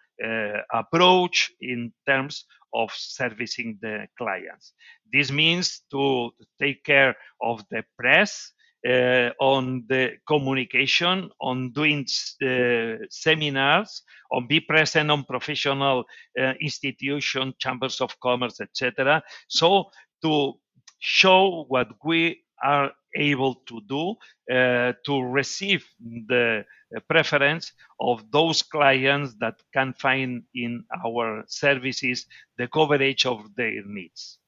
approach 0.74 1.52
in 1.62 1.94
terms 2.06 2.46
of 2.74 2.92
servicing 2.94 3.78
the 3.82 4.08
clients. 4.18 4.74
This 5.12 5.32
means 5.32 5.82
to 5.92 6.32
take 6.60 6.84
care 6.84 7.16
of 7.42 7.64
the 7.70 7.84
press, 7.98 8.52
uh, 8.88 9.32
on 9.40 9.84
the 9.90 10.14
communication, 10.28 11.30
on 11.42 11.72
doing 11.72 12.06
uh, 12.42 12.96
seminars, 13.10 14.04
on 14.32 14.48
be 14.48 14.60
present 14.60 15.10
on 15.10 15.24
professional 15.24 16.06
uh, 16.40 16.54
institutions, 16.62 17.56
chambers 17.60 18.00
of 18.02 18.18
commerce, 18.20 18.62
etc. 18.62 19.22
So 19.48 19.90
to 20.24 20.54
show 21.00 21.66
what 21.68 21.90
we 22.04 22.44
are 22.64 22.92
able 23.16 23.56
to 23.68 23.82
do 23.88 24.16
uh, 24.54 24.94
to 25.06 25.22
receive 25.22 25.86
the 26.28 26.66
preference 27.10 27.72
of 28.00 28.24
those 28.32 28.62
clients 28.64 29.36
that 29.40 29.56
can 29.74 29.94
find 29.94 30.44
in 30.54 30.84
our 31.06 31.44
services 31.48 32.26
the 32.58 32.68
coverage 32.68 33.26
of 33.26 33.56
their 33.56 33.84
needs. 33.86 34.40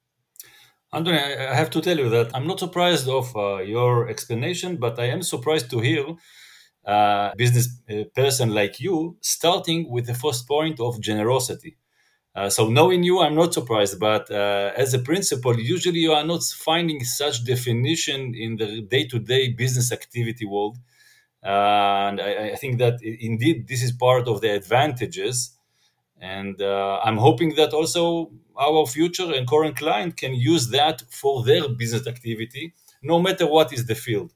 Antoni, 0.93 1.17
I 1.19 1.53
have 1.53 1.69
to 1.71 1.81
tell 1.81 1.97
you 1.97 2.09
that 2.09 2.35
I'm 2.35 2.47
not 2.47 2.59
surprised 2.59 3.07
of 3.07 3.35
uh, 3.35 3.57
your 3.57 4.09
explanation, 4.09 4.77
but 4.77 4.97
I 4.99 5.05
am 5.05 5.21
surprised 5.21 5.69
to 5.71 5.79
hear 5.79 6.05
a 6.85 6.91
uh, 6.91 7.35
business 7.35 7.67
uh, 7.89 8.05
person 8.15 8.49
like 8.49 8.79
you 8.79 9.17
starting 9.21 9.91
with 9.91 10.07
the 10.07 10.15
first 10.15 10.47
point 10.47 10.79
of 10.79 10.99
generosity. 10.99 11.77
Uh, 12.39 12.49
so 12.49 12.69
knowing 12.69 13.03
you, 13.03 13.19
I'm 13.19 13.35
not 13.35 13.53
surprised, 13.53 13.99
but 13.99 14.31
uh, 14.31 14.71
as 14.83 14.93
a 14.93 14.99
principle, 14.99 15.59
usually 15.59 15.99
you 15.99 16.13
are 16.13 16.23
not 16.23 16.41
finding 16.43 17.03
such 17.03 17.43
definition 17.43 18.33
in 18.33 18.55
the 18.55 18.81
day-to-day 18.81 19.49
business 19.63 19.91
activity 19.91 20.45
world. 20.45 20.77
Uh, 21.43 22.07
and 22.07 22.21
I, 22.21 22.51
I, 22.53 22.55
think 22.55 22.77
that 22.77 22.95
indeed 23.01 23.67
this 23.67 23.83
is 23.83 23.91
part 23.91 24.29
of 24.29 24.39
the 24.39 24.51
advantages 24.55 25.57
and 26.21 26.61
uh, 26.61 26.99
I'm 27.03 27.17
hoping 27.17 27.55
that 27.55 27.73
also 27.73 28.31
our 28.57 28.85
future 28.85 29.33
and 29.33 29.47
current 29.47 29.75
client 29.77 30.17
can 30.17 30.33
use 30.33 30.69
that 30.69 31.03
for 31.09 31.43
their 31.43 31.67
business 31.69 32.07
activity, 32.07 32.73
no 33.01 33.19
matter 33.21 33.47
what 33.47 33.73
is 33.73 33.85
the 33.85 33.95
field. 33.95 34.33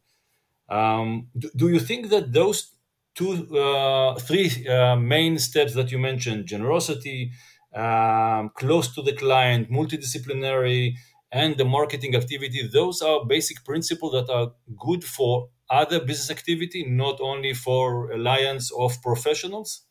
Um, 0.70 1.28
do, 1.38 1.50
do, 1.56 1.70
you 1.70 1.80
think 1.80 2.10
that 2.10 2.32
those 2.32 2.72
two, 3.16 3.58
uh, 3.58 4.16
three 4.16 4.68
uh, 4.68 4.96
main 4.96 5.38
steps 5.38 5.74
that 5.76 5.92
you 5.92 6.00
mentioned 6.00 6.46
generosity, 6.46 7.32
um, 7.76 8.52
close 8.56 8.94
to 8.96 9.02
the 9.02 9.14
client, 9.14 9.72
multidisciplinary, 9.72 10.94
and 11.32 11.58
the 11.58 11.66
marketing 11.66 12.16
activity 12.16 12.70
those 12.72 13.02
are 13.02 13.26
basic 13.26 13.66
principles 13.66 14.12
that 14.14 14.32
are 14.32 14.52
good 14.78 15.04
for 15.04 15.50
other 15.70 16.00
business 16.00 16.30
activity, 16.30 16.86
not 16.88 17.20
only 17.20 17.54
for 17.54 18.12
alliance 18.12 18.72
of 18.78 19.02
professionals? 19.02 19.86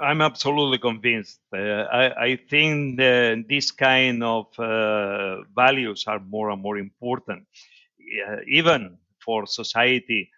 I'm 0.00 0.20
absolutely 0.20 0.78
convinced. 0.78 1.40
Uh, 1.52 1.58
I, 1.58 2.24
I, 2.26 2.38
think 2.48 2.98
this 2.98 3.72
kind 3.72 4.22
of 4.22 4.46
uh, 4.58 5.42
values 5.54 6.04
are 6.06 6.20
more 6.20 6.50
and 6.50 6.62
more 6.62 6.78
important, 6.78 7.46
uh, 8.28 8.36
even 8.46 8.98
for 9.24 9.46
society. 9.46 10.30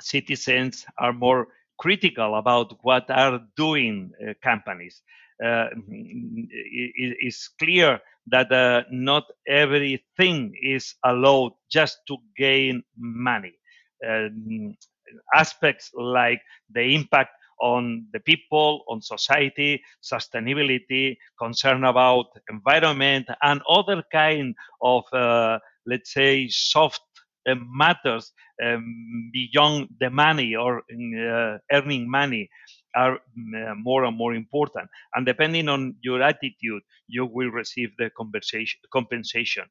Citizens 0.00 0.86
are 0.98 1.12
more 1.12 1.48
critical 1.78 2.36
about 2.36 2.72
what 2.82 3.10
are 3.10 3.40
doing 3.56 4.12
uh, 4.22 4.34
companies. 4.42 5.02
Uh, 5.44 5.66
it's 7.18 7.48
clear 7.58 8.00
that 8.26 8.52
uh, 8.52 8.82
not 8.90 9.24
everything 9.48 10.52
is 10.62 10.94
allowed 11.04 11.52
just 11.70 11.98
to 12.08 12.16
gain 12.36 12.82
money. 12.96 13.54
aspects 15.34 15.90
like 15.94 16.40
the 16.72 16.94
impact 16.94 17.30
on 17.60 18.06
the 18.12 18.20
people, 18.20 18.84
on 18.88 19.00
society, 19.02 19.82
sustainability, 20.02 21.16
concern 21.38 21.84
about 21.84 22.26
environment, 22.48 23.26
and 23.42 23.60
other 23.68 24.02
kind 24.12 24.54
of, 24.82 25.04
uh, 25.12 25.58
let's 25.86 26.12
say, 26.12 26.48
soft 26.48 27.02
uh, 27.48 27.54
matters 27.66 28.32
um, 28.62 29.30
beyond 29.32 29.88
the 30.00 30.10
money 30.10 30.54
or 30.54 30.78
uh, 30.78 31.58
earning 31.72 32.10
money 32.10 32.48
are 32.94 33.14
uh, 33.14 33.74
more 33.76 34.04
and 34.04 34.16
more 34.16 34.34
important. 34.34 34.88
And 35.14 35.26
depending 35.26 35.68
on 35.68 35.94
your 36.02 36.22
attitude, 36.22 36.82
you 37.06 37.26
will 37.26 37.50
receive 37.50 37.90
the 37.98 38.10
compensation. 38.16 39.64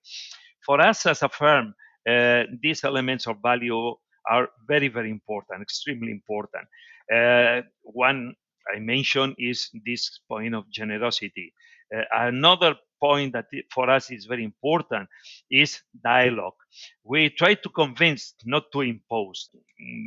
For 0.65 0.81
us 0.81 1.05
as 1.05 1.24
a 1.24 1.29
firm, 1.29 1.74
uh, 2.10 2.43
these 2.62 2.84
elements 2.84 3.27
of 3.27 3.38
value 3.41 3.96
are 4.29 4.50
very, 4.67 4.88
very 4.88 5.10
important, 5.10 5.62
extremely 5.62 6.12
important. 6.12 6.65
Uh, 7.13 7.62
one 7.84 8.36
I 8.74 8.79
mentioned 8.79 9.36
is 9.38 9.69
this 9.86 10.19
point 10.27 10.53
of 10.53 10.69
generosity. 10.69 11.53
Uh, 11.96 12.03
another 12.13 12.75
point 13.01 13.34
that 13.34 13.46
for 13.74 13.89
us 13.89 14.12
is 14.12 14.25
very 14.25 14.44
important 14.44 15.08
is 15.51 15.82
dialogue. 16.03 16.56
We 17.03 17.29
try 17.29 17.56
to 17.56 17.70
convince, 17.70 18.34
not 18.46 18.72
to 18.74 18.82
impose. 18.82 19.50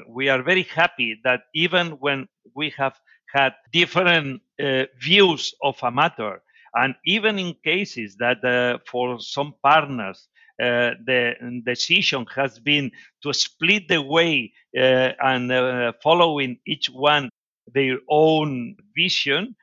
We 0.08 0.28
are 0.28 0.42
very 0.42 0.64
happy 0.64 1.20
that 1.24 1.42
even 1.54 1.92
when 2.00 2.28
we 2.54 2.70
have 2.76 2.94
had 3.34 3.54
different 3.72 4.42
uh, 4.62 4.84
views 5.00 5.54
of 5.62 5.78
a 5.82 5.90
matter, 5.90 6.42
and 6.74 6.94
even 7.06 7.38
in 7.38 7.54
cases 7.64 8.16
that 8.18 8.44
uh, 8.44 8.78
for 8.90 9.20
some 9.20 9.54
partners 9.62 10.28
uh, 10.62 10.92
the 11.04 11.34
decision 11.64 12.26
has 12.34 12.58
been 12.58 12.90
to 13.22 13.32
split 13.32 13.88
the 13.88 14.00
way 14.00 14.52
uh, 14.76 15.10
and 15.20 15.50
uh, 15.50 15.92
following 16.02 16.58
each 16.66 16.88
one 16.90 17.28
their 17.74 17.98
own 18.08 18.76
vision, 18.96 19.54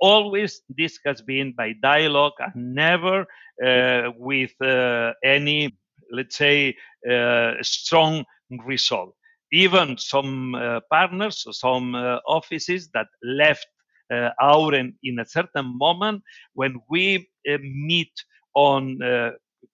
always 0.00 0.62
this 0.76 0.98
has 1.04 1.22
been 1.22 1.52
by 1.56 1.74
dialogue 1.82 2.32
and 2.38 2.74
never 2.74 3.26
uh, 3.64 4.10
with 4.16 4.52
uh, 4.60 5.12
any, 5.24 5.76
let's 6.10 6.36
say, 6.36 6.76
uh, 7.10 7.54
strong 7.62 8.24
result. 8.64 9.14
Even 9.52 9.98
some 9.98 10.54
uh, 10.54 10.80
partners, 10.90 11.44
some 11.52 11.94
uh, 11.94 12.18
offices 12.26 12.88
that 12.94 13.06
left 13.22 13.66
uh, 14.12 14.30
Auren 14.40 14.94
in 15.02 15.18
a 15.18 15.26
certain 15.26 15.76
moment 15.78 16.22
when 16.54 16.80
we 16.88 17.28
meet 17.62 18.12
on 18.54 18.98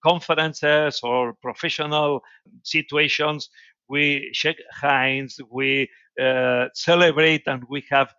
conferences 0.02 1.00
or 1.02 1.34
professional 1.42 2.20
situations, 2.62 3.48
we 3.88 4.28
shake 4.32 4.60
hands, 4.80 5.38
we 5.50 5.88
uh, 6.20 6.66
celebrate, 6.75 7.42
and 7.46 7.62
we 7.68 7.84
have 7.90 8.12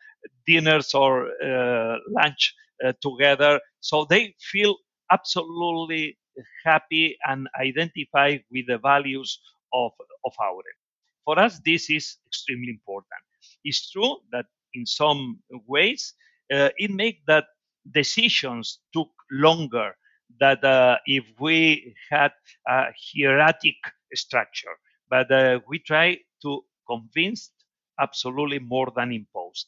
dinners 0.46 0.94
or 0.94 1.28
uh, 1.44 1.98
lunch 2.10 2.54
uh, 2.86 2.94
together. 3.02 3.60
So 3.82 4.06
they 4.10 4.36
feel 4.40 4.76
absolutely 5.12 6.18
happy 6.66 7.18
and 7.28 7.48
identify 7.60 8.38
with 8.52 8.68
the 8.68 8.78
values 8.78 9.40
of, 9.74 9.92
of 10.26 10.34
Auren. 10.40 10.78
For 11.26 11.40
us, 11.40 11.60
this 11.66 11.90
is 11.90 12.18
extremely 12.28 12.70
important. 12.70 13.22
It's 13.64 13.92
true 13.92 14.18
that 14.32 14.46
in 14.74 14.86
some 14.86 15.40
ways 15.68 16.14
uh, 16.54 16.70
it 16.78 16.92
makes 16.92 17.20
that 17.28 17.46
decisions 17.92 18.80
took 18.94 19.10
longer 19.32 19.96
that 20.40 20.64
uh, 20.64 20.98
if 21.06 21.26
we 21.40 21.96
had 22.10 22.32
a 22.68 22.86
hieratic 23.14 23.76
structure, 24.14 24.76
but 25.10 25.32
uh, 25.32 25.60
we 25.68 25.80
try 25.80 26.18
to 26.44 26.62
convince 26.90 27.52
absolutely 28.00 28.60
more 28.60 28.92
than 28.96 29.12
impose. 29.12 29.66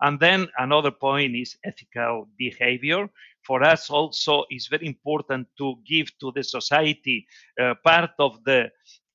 And 0.00 0.18
then 0.18 0.48
another 0.58 0.90
point 0.90 1.36
is 1.36 1.56
ethical 1.64 2.28
behavior. 2.38 3.08
For 3.46 3.62
us, 3.62 3.90
also, 3.90 4.44
it's 4.50 4.68
very 4.68 4.86
important 4.86 5.48
to 5.58 5.76
give 5.86 6.06
to 6.20 6.32
the 6.34 6.44
society 6.44 7.26
uh, 7.60 7.74
part 7.84 8.10
of 8.18 8.42
the, 8.44 8.70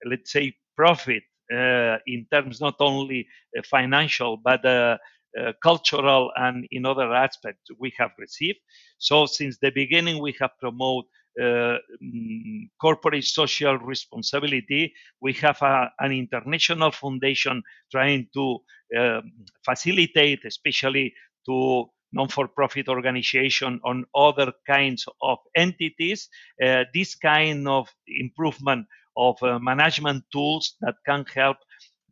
let's 0.05 0.31
say, 0.31 0.53
profit 0.75 1.23
uh, 1.53 1.97
in 2.07 2.25
terms 2.31 2.59
not 2.59 2.75
only 2.79 3.27
uh, 3.57 3.61
financial 3.69 4.37
but 4.37 4.65
uh, 4.65 4.97
uh, 5.39 5.51
cultural 5.61 6.31
and 6.37 6.65
in 6.71 6.85
other 6.85 7.13
aspects 7.13 7.69
we 7.79 7.93
have 7.97 8.11
received. 8.17 8.59
So 8.97 9.25
since 9.25 9.57
the 9.57 9.69
beginning, 9.69 10.21
we 10.21 10.33
have 10.39 10.51
promoted 10.59 11.09
uh, 11.41 11.77
mm, 12.03 12.69
corporate 12.79 13.25
social 13.25 13.77
responsibility. 13.77 14.93
We 15.21 15.33
have 15.33 15.61
a, 15.61 15.91
an 15.99 16.11
international 16.11 16.91
foundation 16.91 17.61
trying 17.91 18.27
to 18.33 18.59
uh, 18.97 19.21
facilitate, 19.63 20.45
especially 20.45 21.13
to 21.47 21.85
non-for-profit 22.13 22.87
organization 22.87 23.79
on 23.83 24.05
other 24.15 24.53
kinds 24.65 25.05
of 25.21 25.37
entities, 25.55 26.29
uh, 26.63 26.85
this 26.93 27.15
kind 27.15 27.67
of 27.67 27.89
improvement 28.07 28.87
of 29.17 29.41
uh, 29.43 29.59
management 29.59 30.23
tools 30.31 30.75
that 30.81 30.95
can 31.05 31.25
help 31.33 31.57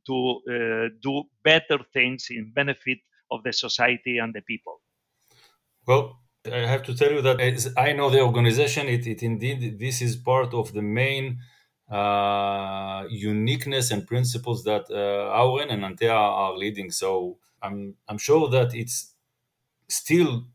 to 0.05 0.41
uh, 0.49 0.89
do 1.01 1.23
better 1.43 1.79
things 1.93 2.27
in 2.29 2.51
benefit 2.53 2.97
of 3.31 3.41
the 3.43 3.53
society 3.53 4.17
and 4.17 4.33
the 4.33 4.41
people. 4.41 4.81
Well, 5.87 6.19
I 6.51 6.67
have 6.67 6.83
to 6.83 6.95
tell 6.95 7.11
you 7.11 7.21
that 7.21 7.73
I 7.77 7.93
know 7.93 8.09
the 8.09 8.21
organization, 8.21 8.87
it, 8.87 9.07
it 9.07 9.23
indeed 9.23 9.79
this 9.79 10.01
is 10.01 10.15
part 10.15 10.53
of 10.53 10.73
the 10.73 10.81
main 10.81 11.39
uh, 11.89 13.05
uniqueness 13.09 13.91
and 13.91 14.05
principles 14.05 14.63
that 14.63 14.85
uh, 14.89 15.37
Auren 15.39 15.71
and 15.71 15.83
Antea 15.83 16.11
are 16.11 16.55
leading. 16.55 16.91
So 16.91 17.37
I'm 17.61 17.95
I'm 18.09 18.17
sure 18.17 18.49
that 18.49 18.73
it's 18.73 19.13
still 19.87 20.45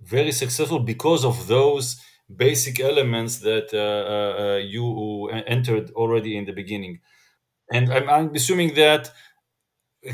very 0.00 0.32
successful 0.32 0.80
because 0.80 1.24
of 1.24 1.46
those 1.46 1.96
basic 2.34 2.78
elements 2.80 3.38
that 3.38 3.72
uh, 3.72 3.78
uh, 3.78 4.42
uh 4.42 4.56
you 4.56 5.28
entered 5.28 5.90
already 5.92 6.36
in 6.36 6.44
the 6.44 6.52
beginning. 6.52 7.00
And 7.72 7.92
I'm, 7.92 8.08
I'm 8.08 8.34
assuming 8.34 8.74
that 8.74 9.10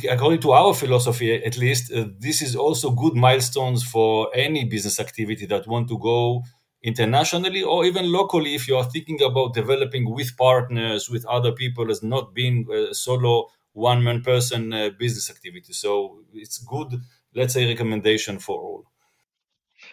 according 0.08 0.40
to 0.40 0.52
our 0.52 0.74
philosophy 0.74 1.44
at 1.44 1.58
least 1.58 1.92
uh, 1.92 2.06
this 2.18 2.40
is 2.40 2.56
also 2.56 2.90
good 2.90 3.14
milestones 3.14 3.82
for 3.82 4.30
any 4.34 4.64
business 4.64 4.98
activity 4.98 5.46
that 5.46 5.66
want 5.66 5.88
to 5.88 5.98
go 5.98 6.42
internationally 6.82 7.62
or 7.62 7.84
even 7.84 8.12
locally 8.12 8.54
if 8.54 8.68
you 8.68 8.76
are 8.76 8.84
thinking 8.84 9.20
about 9.22 9.54
developing 9.54 10.10
with 10.10 10.36
partners 10.36 11.08
with 11.08 11.24
other 11.26 11.52
people 11.52 11.90
as 11.90 12.02
not 12.02 12.34
being 12.34 12.66
a 12.70 12.94
solo 12.94 13.48
one 13.72 14.04
man 14.04 14.22
person 14.22 14.72
uh, 14.72 14.90
business 14.98 15.30
activity. 15.30 15.72
So 15.72 16.20
it's 16.32 16.58
good 16.58 17.00
let's 17.34 17.54
say 17.54 17.66
recommendation 17.66 18.38
for 18.38 18.60
all. 18.60 18.84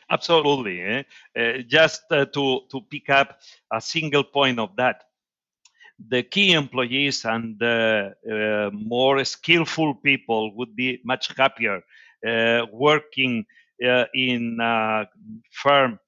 Absolutely 0.10 0.82
eh? 0.82 1.04
uh, 1.36 1.58
just 1.68 2.04
uh, 2.12 2.26
to 2.26 2.62
to 2.70 2.82
pick 2.90 3.10
up 3.10 3.40
a 3.72 3.82
single 3.82 4.24
point 4.24 4.60
of 4.60 4.76
that 4.76 5.04
the 6.10 6.24
key 6.24 6.54
employees 6.54 7.26
and 7.26 7.58
the 7.60 8.14
uh, 8.30 8.70
more 8.74 9.24
skillful 9.24 9.96
people 9.96 10.56
would 10.56 10.76
be 10.76 11.00
much 11.04 11.36
happier 11.38 11.82
uh, 12.28 12.66
working 12.72 13.46
uh, 13.86 14.06
in 14.14 14.58
a 14.62 15.06
firm 15.52 16.00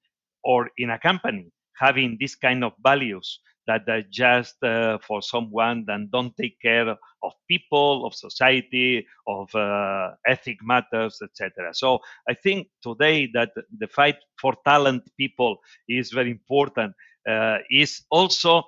or 0.43 0.69
in 0.77 0.89
a 0.89 0.99
company 0.99 1.51
having 1.75 2.17
this 2.19 2.35
kind 2.35 2.63
of 2.63 2.73
values 2.83 3.39
that 3.67 3.87
are 3.87 4.03
just 4.09 4.61
uh, 4.63 4.97
for 4.99 5.21
someone 5.21 5.85
that 5.87 6.11
don't 6.11 6.35
take 6.35 6.59
care 6.61 6.89
of 6.89 7.31
people, 7.47 8.05
of 8.05 8.13
society, 8.13 9.05
of 9.27 9.53
uh, 9.55 10.11
ethic 10.27 10.57
matters, 10.61 11.19
etc. 11.23 11.73
So 11.73 11.99
I 12.27 12.33
think 12.33 12.67
today 12.81 13.29
that 13.33 13.51
the 13.77 13.87
fight 13.87 14.17
for 14.39 14.53
talent 14.65 15.09
people 15.17 15.57
is 15.87 16.11
very 16.11 16.31
important. 16.31 16.93
Uh, 17.25 17.59
is 17.71 18.01
also 18.11 18.63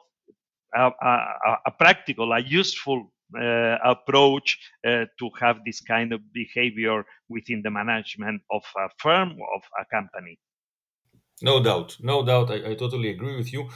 a, 0.75 1.57
a, 1.65 1.71
practical, 1.71 2.31
a 2.33 2.39
useful 2.39 3.11
uh, 3.39 3.77
approach 3.83 4.59
uh, 4.87 5.05
to 5.19 5.29
have 5.39 5.57
this 5.65 5.81
kind 5.81 6.13
of 6.13 6.21
behavior 6.33 7.03
within 7.29 7.61
the 7.63 7.71
management 7.71 8.41
of 8.51 8.63
a 8.77 8.89
firm 8.99 9.31
of 9.31 9.61
a 9.79 9.85
company. 9.93 10.37
No 11.41 11.61
doubt, 11.61 11.97
no 11.99 12.25
doubt. 12.25 12.51
I, 12.51 12.71
I 12.71 12.75
totally 12.75 13.09
agree 13.09 13.35
with 13.35 13.51
you. 13.51 13.69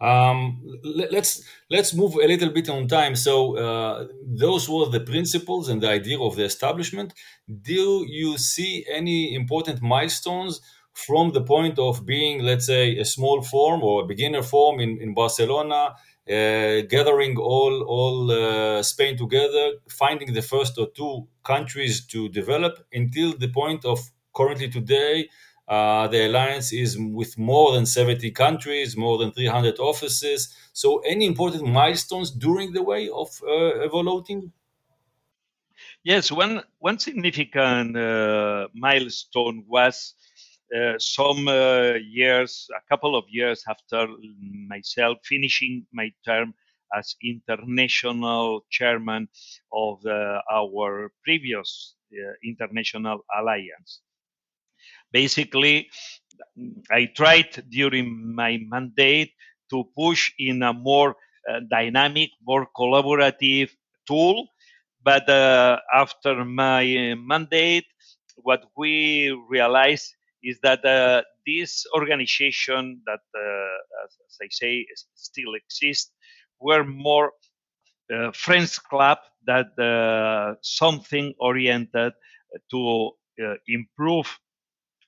Um, 0.00 0.60
let's 0.82 1.44
let's 1.70 1.94
move 1.94 2.14
a 2.14 2.26
little 2.26 2.50
bit 2.50 2.68
on 2.68 2.88
time. 2.88 3.14
So 3.14 3.56
uh, 3.56 4.08
those 4.24 4.68
were 4.68 4.88
the 4.88 5.00
principles 5.00 5.68
and 5.68 5.80
the 5.80 5.90
idea 5.90 6.18
of 6.18 6.34
the 6.34 6.44
establishment. 6.44 7.14
Do 7.46 8.04
you 8.08 8.36
see 8.36 8.84
any 8.90 9.34
important 9.34 9.80
milestones 9.80 10.60
from 10.92 11.32
the 11.32 11.42
point 11.42 11.78
of 11.78 12.04
being, 12.06 12.42
let's 12.42 12.66
say, 12.66 12.98
a 12.98 13.04
small 13.04 13.42
form 13.42 13.82
or 13.82 14.02
a 14.02 14.06
beginner 14.06 14.42
form 14.42 14.80
in, 14.80 14.98
in 14.98 15.14
Barcelona? 15.14 15.94
Uh, 16.28 16.82
gathering 16.82 17.36
all 17.36 17.82
all 17.82 18.30
uh, 18.30 18.80
Spain 18.80 19.16
together, 19.16 19.72
finding 19.88 20.32
the 20.32 20.42
first 20.42 20.78
or 20.78 20.86
two 20.94 21.26
countries 21.42 22.06
to 22.06 22.28
develop 22.28 22.74
until 22.92 23.36
the 23.36 23.48
point 23.48 23.84
of 23.84 23.98
currently 24.32 24.68
today. 24.68 25.28
Uh, 25.66 26.06
the 26.08 26.26
alliance 26.28 26.72
is 26.72 26.96
with 26.98 27.38
more 27.38 27.72
than 27.72 27.86
70 27.86 28.30
countries, 28.32 28.96
more 28.96 29.18
than 29.18 29.32
300 29.32 29.78
offices. 29.80 30.54
So, 30.72 30.98
any 30.98 31.26
important 31.26 31.64
milestones 31.66 32.30
during 32.30 32.72
the 32.72 32.82
way 32.82 33.08
of 33.08 33.28
uh, 33.42 33.80
evoluting? 33.82 34.52
Yes, 36.04 36.30
one 36.30 36.62
one 36.78 36.98
significant 36.98 37.96
uh, 37.96 38.68
milestone 38.74 39.64
was 39.68 40.14
uh, 40.74 40.98
some 40.98 41.48
uh, 41.48 41.94
years, 41.94 42.68
a 42.76 42.80
couple 42.88 43.16
of 43.16 43.24
years 43.28 43.64
after 43.68 44.06
myself 44.68 45.18
finishing 45.24 45.86
my 45.92 46.10
term 46.24 46.54
as 46.96 47.14
international 47.22 48.64
chairman 48.70 49.28
of 49.72 50.04
uh, 50.06 50.40
our 50.52 51.10
previous 51.24 51.94
uh, 52.12 52.32
international 52.44 53.20
alliance. 53.38 54.00
Basically, 55.12 55.88
I 56.90 57.06
tried 57.16 57.64
during 57.70 58.34
my 58.34 58.58
mandate 58.68 59.32
to 59.70 59.84
push 59.96 60.32
in 60.38 60.62
a 60.62 60.72
more 60.72 61.16
uh, 61.48 61.60
dynamic, 61.70 62.30
more 62.46 62.66
collaborative 62.76 63.70
tool. 64.06 64.48
But 65.02 65.28
after 65.92 66.44
my 66.44 67.14
mandate, 67.18 67.86
what 68.36 68.64
we 68.76 69.30
realized 69.48 70.14
is 70.42 70.58
that 70.62 70.84
uh, 70.84 71.22
this 71.46 71.84
organization 71.94 73.00
that, 73.06 73.20
uh, 73.34 74.04
as, 74.04 74.16
as, 74.26 74.38
I 74.42 74.48
say, 74.50 74.86
still 75.14 75.54
exists, 75.54 76.10
were 76.60 76.84
more 76.84 77.32
uh, 78.12 78.32
friends 78.32 78.78
club 78.78 79.18
that 79.46 79.78
uh, 79.78 80.54
something 80.62 81.34
oriented 81.38 82.12
to 82.70 83.10
uh, 83.42 83.54
improve 83.66 84.38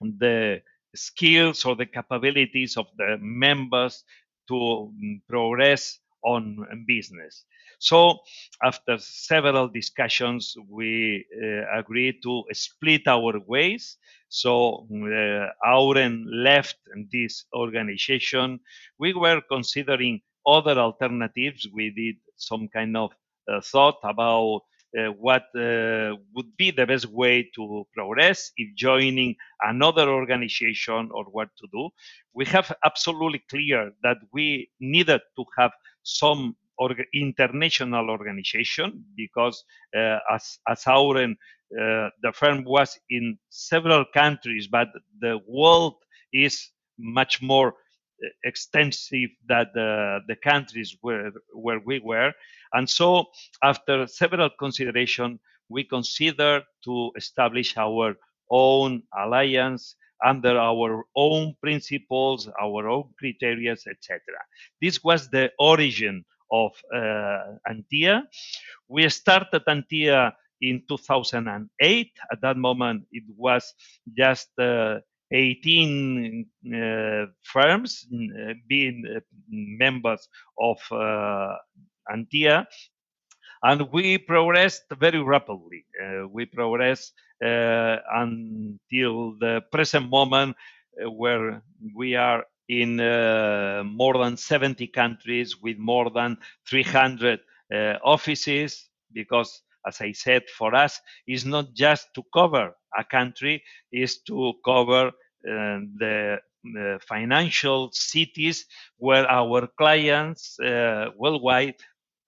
the 0.00 0.60
skills 0.94 1.64
or 1.64 1.76
the 1.76 1.86
capabilities 1.86 2.76
of 2.76 2.86
the 2.96 3.16
members 3.20 4.04
to 4.48 4.56
um, 4.56 5.22
progress 5.28 5.98
on 6.22 6.66
business. 6.86 7.44
So 7.84 8.20
after 8.62 8.96
several 8.96 9.68
discussions, 9.68 10.56
we 10.70 11.26
uh, 11.36 11.78
agreed 11.78 12.22
to 12.22 12.44
split 12.52 13.06
our 13.06 13.38
ways. 13.46 13.98
So 14.30 14.86
uh, 14.90 15.48
Auren 15.68 16.24
left 16.26 16.78
this 17.12 17.44
organization. 17.54 18.60
We 18.98 19.12
were 19.12 19.42
considering 19.50 20.22
other 20.46 20.78
alternatives. 20.78 21.68
We 21.74 21.90
did 21.90 22.16
some 22.36 22.68
kind 22.68 22.96
of 22.96 23.10
uh, 23.52 23.60
thought 23.60 23.98
about 24.02 24.62
uh, 24.98 25.08
what 25.20 25.44
uh, 25.54 26.16
would 26.34 26.56
be 26.56 26.70
the 26.70 26.86
best 26.86 27.06
way 27.06 27.50
to 27.54 27.86
progress 27.92 28.50
if 28.56 28.74
joining 28.76 29.36
another 29.60 30.08
organization 30.08 31.10
or 31.12 31.24
what 31.24 31.50
to 31.58 31.68
do. 31.70 31.90
We 32.32 32.46
have 32.46 32.72
absolutely 32.82 33.42
clear 33.50 33.92
that 34.02 34.16
we 34.32 34.70
needed 34.80 35.20
to 35.36 35.44
have 35.58 35.72
some 36.02 36.56
international 37.14 38.10
organization 38.10 39.04
because 39.16 39.64
uh, 39.96 40.18
as, 40.32 40.58
as 40.68 40.84
Auren, 40.84 41.32
uh, 41.32 42.10
the 42.22 42.32
firm 42.32 42.64
was 42.64 42.98
in 43.10 43.38
several 43.50 44.04
countries, 44.12 44.68
but 44.68 44.88
the 45.20 45.38
world 45.48 45.94
is 46.32 46.70
much 46.98 47.42
more 47.42 47.74
extensive 48.44 49.30
than 49.48 49.66
the, 49.74 50.20
the 50.28 50.36
countries 50.36 50.96
where, 51.00 51.30
where 51.52 51.80
we 51.84 52.00
were. 52.00 52.32
And 52.72 52.88
so 52.88 53.26
after 53.62 54.06
several 54.06 54.50
consideration, 54.58 55.40
we 55.68 55.84
consider 55.84 56.62
to 56.84 57.10
establish 57.16 57.76
our 57.76 58.14
own 58.50 59.02
alliance 59.16 59.96
under 60.24 60.56
our 60.58 61.04
own 61.16 61.54
principles, 61.60 62.48
our 62.60 62.88
own 62.88 63.10
criteria, 63.18 63.72
etc. 63.72 64.20
This 64.80 65.02
was 65.02 65.28
the 65.28 65.50
origin 65.58 66.24
of 66.50 66.72
uh, 66.94 67.56
Antea. 67.68 68.22
We 68.88 69.08
started 69.08 69.62
Antea 69.66 70.32
in 70.60 70.82
2008. 70.88 72.10
At 72.32 72.40
that 72.42 72.56
moment, 72.56 73.04
it 73.12 73.24
was 73.36 73.74
just 74.16 74.48
uh, 74.58 74.98
18 75.32 76.46
uh, 76.66 77.26
firms 77.42 78.06
uh, 78.12 78.54
being 78.68 79.04
uh, 79.16 79.20
members 79.50 80.28
of 80.58 80.78
Antea. 82.10 82.66
And 83.62 83.88
we 83.92 84.18
progressed 84.18 84.84
very 85.00 85.20
rapidly. 85.22 85.86
We 86.30 86.44
progressed 86.44 87.14
until 87.40 88.78
the 89.40 89.62
present 89.72 90.10
moment 90.10 90.54
where 91.08 91.62
we 91.94 92.14
are 92.14 92.44
in 92.68 92.96
more 93.86 94.18
than 94.18 94.36
70 94.36 94.86
countries 94.88 95.60
with 95.60 95.78
more 95.78 96.10
than 96.10 96.36
300 96.68 97.40
offices 98.02 98.88
because 99.12 99.62
as 99.86 100.00
I 100.00 100.12
said, 100.12 100.48
for 100.48 100.74
us 100.74 101.00
is 101.26 101.44
not 101.44 101.74
just 101.74 102.08
to 102.14 102.22
cover 102.32 102.74
a 102.96 103.04
country, 103.04 103.62
is 103.92 104.22
to 104.22 104.54
cover 104.64 105.08
uh, 105.08 105.12
the 105.98 106.38
uh, 106.78 106.98
financial 107.06 107.90
cities 107.92 108.66
where 108.96 109.30
our 109.30 109.68
clients 109.78 110.58
uh, 110.60 111.10
worldwide 111.16 111.76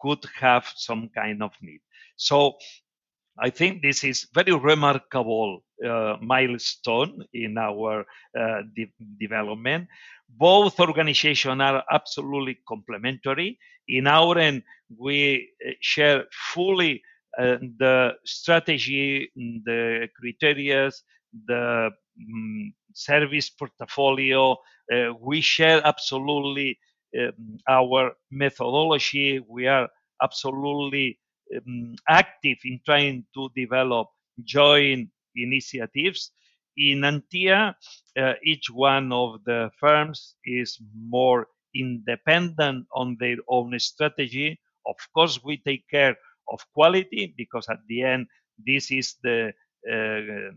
could 0.00 0.22
have 0.38 0.70
some 0.76 1.08
kind 1.14 1.42
of 1.42 1.52
need. 1.62 1.80
So 2.16 2.56
I 3.38 3.50
think 3.50 3.82
this 3.82 4.04
is 4.04 4.28
very 4.34 4.52
remarkable 4.52 5.62
uh, 5.84 6.16
milestone 6.20 7.24
in 7.34 7.58
our 7.58 8.04
uh, 8.38 8.62
de- 8.74 8.92
development. 9.18 9.88
Both 10.28 10.80
organizations 10.80 11.60
are 11.60 11.84
absolutely 11.90 12.58
complementary. 12.66 13.58
In 13.88 14.04
Auren, 14.04 14.62
we 14.96 15.50
share 15.80 16.24
fully 16.52 17.02
uh, 17.38 17.56
the 17.78 18.14
strategy, 18.24 19.30
the 19.36 20.08
criteria, 20.18 20.90
the 21.46 21.90
um, 22.18 22.72
service 22.94 23.50
portfolio. 23.50 24.56
Uh, 24.92 25.12
we 25.20 25.40
share 25.40 25.80
absolutely 25.84 26.78
um, 27.18 27.58
our 27.68 28.12
methodology. 28.30 29.40
We 29.48 29.66
are 29.66 29.88
absolutely 30.22 31.18
um, 31.54 31.94
active 32.08 32.58
in 32.64 32.80
trying 32.84 33.24
to 33.34 33.50
develop 33.54 34.08
joint 34.44 35.10
initiatives. 35.36 36.32
In 36.76 37.00
Antea, 37.00 37.74
uh, 38.18 38.32
each 38.44 38.70
one 38.70 39.12
of 39.12 39.42
the 39.44 39.70
firms 39.78 40.36
is 40.44 40.78
more 40.94 41.48
independent 41.74 42.86
on 42.94 43.16
their 43.18 43.36
own 43.48 43.78
strategy. 43.78 44.58
Of 44.86 44.96
course, 45.14 45.42
we 45.42 45.56
take 45.58 45.88
care 45.88 46.16
of 46.52 46.60
quality 46.72 47.34
because 47.36 47.66
at 47.68 47.78
the 47.88 48.02
end, 48.02 48.26
this 48.64 48.90
is 48.90 49.16
the 49.22 49.52
uh, 49.90 50.52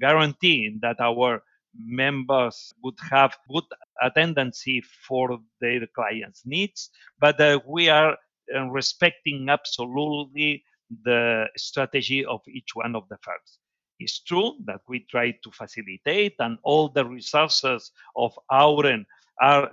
guarantee 0.00 0.76
that 0.80 1.00
our 1.00 1.42
members 1.76 2.72
would 2.82 2.98
have 3.10 3.36
good 3.50 3.64
attendance 4.02 4.64
for 5.06 5.38
their 5.60 5.86
clients' 5.94 6.42
needs, 6.44 6.90
but 7.18 7.40
uh, 7.40 7.58
we 7.66 7.88
are 7.88 8.16
uh, 8.54 8.64
respecting 8.66 9.48
absolutely 9.48 10.64
the 11.04 11.46
strategy 11.56 12.24
of 12.24 12.40
each 12.48 12.74
one 12.74 12.94
of 12.94 13.08
the 13.08 13.16
firms. 13.22 13.58
It's 13.98 14.20
true 14.20 14.54
that 14.66 14.80
we 14.88 15.00
try 15.00 15.32
to 15.42 15.50
facilitate, 15.50 16.34
and 16.38 16.58
all 16.62 16.88
the 16.88 17.04
resources 17.04 17.92
of 18.16 18.38
Auren 18.50 19.04
are 19.40 19.70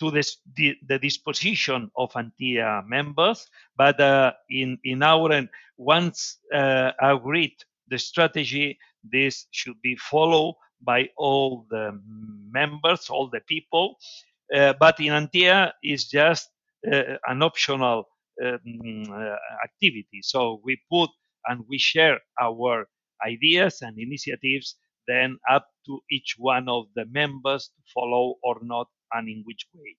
to 0.00 0.10
this, 0.10 0.38
the, 0.56 0.76
the, 0.86 0.98
disposition 0.98 1.90
of 1.96 2.12
Antea 2.12 2.86
members, 2.86 3.46
but 3.76 4.00
uh, 4.00 4.32
in 4.50 4.78
in 4.84 5.00
Auren, 5.00 5.48
once 5.76 6.38
uh, 6.52 6.92
agreed 7.00 7.54
the 7.88 7.98
strategy, 7.98 8.78
this 9.04 9.46
should 9.50 9.80
be 9.82 9.96
followed 9.96 10.56
by 10.82 11.08
all 11.16 11.66
the 11.70 11.98
members, 12.50 13.08
all 13.08 13.28
the 13.28 13.40
people. 13.46 13.96
Uh, 14.54 14.72
but 14.80 14.98
in 15.00 15.12
Antea, 15.12 15.72
is 15.82 16.06
just 16.06 16.50
uh, 16.90 17.16
an 17.26 17.42
optional 17.42 18.08
um, 18.44 19.04
uh, 19.10 19.36
activity. 19.64 20.20
So 20.22 20.60
we 20.64 20.80
put 20.90 21.10
and 21.46 21.64
we 21.68 21.78
share 21.78 22.18
our 22.40 22.88
ideas 23.26 23.82
and 23.82 23.98
initiatives 23.98 24.76
then 25.06 25.38
up 25.50 25.66
to 25.86 26.00
each 26.10 26.36
one 26.38 26.68
of 26.68 26.84
the 26.94 27.06
members 27.06 27.68
to 27.68 27.82
follow 27.94 28.34
or 28.42 28.58
not 28.62 28.88
and 29.12 29.28
in 29.28 29.42
which 29.46 29.66
way. 29.74 29.96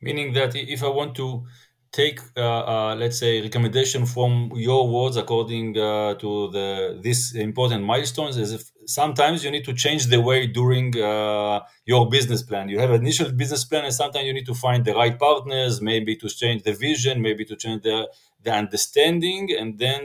Meaning 0.00 0.32
that 0.34 0.54
if 0.54 0.82
I 0.82 0.88
want 0.88 1.14
to 1.16 1.46
take, 1.92 2.18
uh, 2.36 2.40
uh, 2.40 2.94
let's 2.96 3.18
say, 3.18 3.40
recommendation 3.40 4.04
from 4.04 4.50
your 4.54 4.88
words 4.88 5.16
according 5.16 5.78
uh, 5.78 6.14
to 6.14 6.50
the 6.50 6.98
this 7.02 7.34
important 7.34 7.84
milestones, 7.84 8.36
is 8.36 8.52
if 8.52 8.64
sometimes 8.86 9.44
you 9.44 9.50
need 9.50 9.64
to 9.64 9.72
change 9.72 10.06
the 10.06 10.20
way 10.20 10.46
during 10.46 10.86
uh, 11.00 11.60
your 11.86 12.08
business 12.10 12.42
plan. 12.42 12.68
You 12.68 12.80
have 12.80 12.90
an 12.90 13.00
initial 13.00 13.30
business 13.32 13.64
plan, 13.64 13.84
and 13.84 13.94
sometimes 13.94 14.26
you 14.26 14.34
need 14.34 14.46
to 14.46 14.54
find 14.54 14.84
the 14.84 14.94
right 14.94 15.16
partners, 15.18 15.80
maybe 15.80 16.16
to 16.16 16.28
change 16.28 16.64
the 16.64 16.74
vision, 16.74 17.22
maybe 17.22 17.44
to 17.44 17.56
change 17.56 17.82
the 17.82 17.98
the 18.42 18.52
understanding, 18.52 19.42
and 19.58 19.78
then 19.78 20.00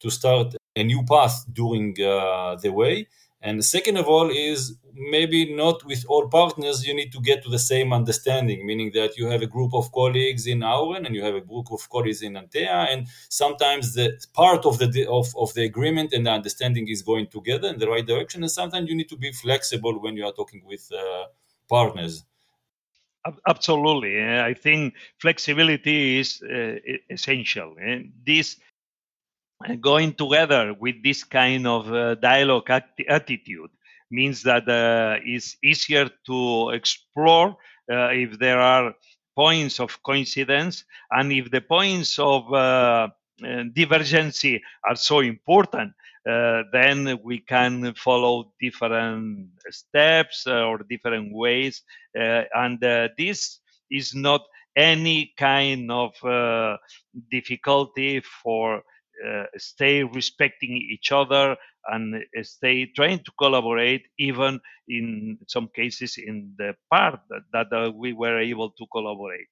to 0.00 0.10
start 0.10 0.56
a 0.76 0.84
new 0.84 1.04
path 1.04 1.44
during 1.52 1.96
uh, 2.00 2.56
the 2.56 2.70
way. 2.70 3.08
And 3.42 3.64
second 3.64 3.96
of 3.96 4.06
all 4.06 4.30
is 4.30 4.76
maybe 4.92 5.54
not 5.54 5.82
with 5.84 6.04
all 6.08 6.28
partners 6.28 6.86
you 6.86 6.94
need 6.94 7.10
to 7.12 7.20
get 7.20 7.42
to 7.42 7.48
the 7.48 7.58
same 7.58 7.90
understanding, 7.92 8.66
meaning 8.66 8.90
that 8.94 9.16
you 9.16 9.28
have 9.28 9.40
a 9.40 9.46
group 9.46 9.72
of 9.72 9.90
colleagues 9.92 10.46
in 10.46 10.60
Auren 10.60 11.06
and 11.06 11.14
you 11.14 11.24
have 11.24 11.34
a 11.34 11.40
group 11.40 11.72
of 11.72 11.88
colleagues 11.88 12.20
in 12.20 12.34
Antea, 12.34 12.92
and 12.92 13.06
sometimes 13.30 13.94
the 13.94 14.12
part 14.34 14.66
of 14.66 14.78
the 14.78 15.06
of, 15.08 15.34
of 15.36 15.54
the 15.54 15.64
agreement 15.64 16.12
and 16.12 16.26
the 16.26 16.30
understanding 16.30 16.86
is 16.88 17.00
going 17.02 17.28
together 17.28 17.68
in 17.68 17.78
the 17.78 17.88
right 17.88 18.06
direction, 18.06 18.42
and 18.42 18.50
sometimes 18.50 18.88
you 18.90 18.96
need 18.96 19.08
to 19.08 19.16
be 19.16 19.32
flexible 19.32 19.98
when 20.02 20.16
you 20.16 20.26
are 20.26 20.32
talking 20.32 20.62
with 20.66 20.90
uh, 20.92 21.24
partners. 21.68 22.24
Absolutely, 23.46 24.22
I 24.22 24.54
think 24.54 24.94
flexibility 25.18 26.18
is 26.18 26.42
uh, 26.42 26.76
essential. 27.10 27.76
And 27.80 28.12
this 28.26 28.56
going 29.80 30.14
together 30.14 30.74
with 30.78 31.02
this 31.02 31.24
kind 31.24 31.66
of 31.66 31.92
uh, 31.92 32.14
dialogue 32.16 32.70
attitude 33.08 33.70
means 34.10 34.42
that 34.42 34.68
uh, 34.68 35.18
it's 35.24 35.56
easier 35.62 36.08
to 36.26 36.70
explore 36.70 37.56
uh, 37.90 38.08
if 38.08 38.38
there 38.38 38.60
are 38.60 38.94
points 39.36 39.78
of 39.80 40.02
coincidence 40.02 40.84
and 41.10 41.32
if 41.32 41.50
the 41.50 41.60
points 41.60 42.18
of 42.18 42.52
uh, 42.52 43.08
uh, 43.44 43.64
divergency 43.72 44.60
are 44.88 44.96
so 44.96 45.20
important 45.20 45.92
uh, 46.28 46.62
then 46.72 47.18
we 47.22 47.38
can 47.38 47.94
follow 47.94 48.52
different 48.60 49.48
steps 49.70 50.46
or 50.46 50.78
different 50.88 51.32
ways 51.32 51.82
and 52.14 52.80
this 53.16 53.60
is 53.90 54.14
not 54.14 54.42
any 54.76 55.32
kind 55.38 55.90
of 55.90 56.12
difficulty 57.30 58.20
for 58.20 58.76
uh, 58.76 58.80
stay 59.56 60.02
respecting 60.02 60.76
each 60.76 61.12
other 61.12 61.56
and 61.86 62.14
uh, 62.14 62.42
stay 62.42 62.86
trying 62.86 63.18
to 63.18 63.32
collaborate 63.38 64.06
even 64.18 64.60
in 64.88 65.38
some 65.46 65.68
cases 65.74 66.18
in 66.18 66.52
the 66.58 66.74
part 66.90 67.20
that, 67.28 67.42
that 67.52 67.72
uh, 67.72 67.90
we 67.90 68.12
were 68.12 68.38
able 68.38 68.70
to 68.70 68.86
collaborate 68.92 69.48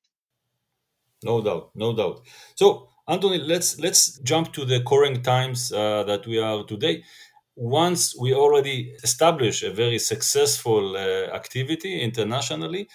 No 1.25 1.43
doubt, 1.43 1.71
no 1.75 1.95
doubt. 1.95 2.23
So, 2.55 2.89
Antoni, 3.09 3.45
let's 3.45 3.79
let's 3.81 4.19
jump 4.21 4.53
to 4.53 4.65
the 4.65 4.81
current 4.85 5.25
times 5.25 5.73
uh, 5.73 6.05
that 6.05 6.27
we 6.27 6.39
are 6.39 6.65
today. 6.65 7.03
Once 7.57 8.15
we 8.17 8.33
already 8.33 8.95
establish 9.03 9.65
a 9.65 9.73
very 9.73 9.99
successful 9.99 10.97
uh, 10.97 11.35
activity 11.35 12.01
internationally, 12.01 12.89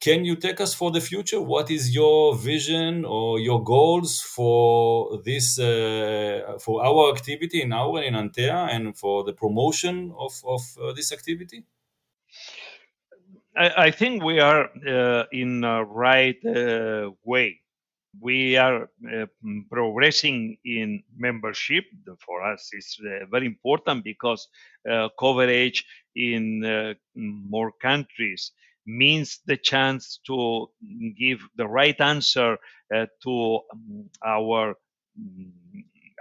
can 0.00 0.24
you 0.24 0.36
take 0.36 0.60
us 0.60 0.74
for 0.74 0.90
the 0.90 1.00
future? 1.00 1.40
What 1.40 1.70
is 1.70 1.94
your 1.94 2.36
vision 2.36 3.04
or 3.04 3.40
your 3.40 3.62
goals 3.62 4.20
for 4.20 5.20
this 5.24 5.58
uh, 5.58 6.58
for 6.60 6.84
our 6.84 7.12
activity 7.12 7.62
in 7.62 7.72
our 7.72 8.02
in 8.02 8.14
Antea 8.14 8.68
and 8.70 8.96
for 8.96 9.24
the 9.24 9.32
promotion 9.32 10.12
of 10.18 10.32
of 10.44 10.60
uh, 10.82 10.92
this 10.92 11.12
activity? 11.12 11.64
I, 13.56 13.86
I 13.86 13.90
think 13.90 14.22
we 14.22 14.40
are 14.40 14.68
uh, 14.86 15.24
in 15.32 15.60
the 15.60 15.84
right 15.84 16.44
uh, 16.44 17.10
way. 17.24 17.60
We 18.20 18.56
are 18.56 18.90
uh, 19.12 19.26
progressing 19.70 20.58
in 20.64 21.02
membership. 21.16 21.84
For 22.24 22.42
us, 22.42 22.70
it's 22.72 22.98
uh, 23.00 23.26
very 23.30 23.46
important 23.46 24.04
because 24.04 24.48
coverage 25.18 25.84
in 26.14 26.96
more 27.14 27.72
countries 27.80 28.52
means 28.86 29.40
the 29.46 29.56
chance 29.56 30.20
to 30.26 30.68
give 31.18 31.40
the 31.56 31.66
right 31.66 32.00
answer 32.00 32.58
to 33.22 33.60
um, 33.72 34.10
our 34.24 34.74
um, 35.18 35.52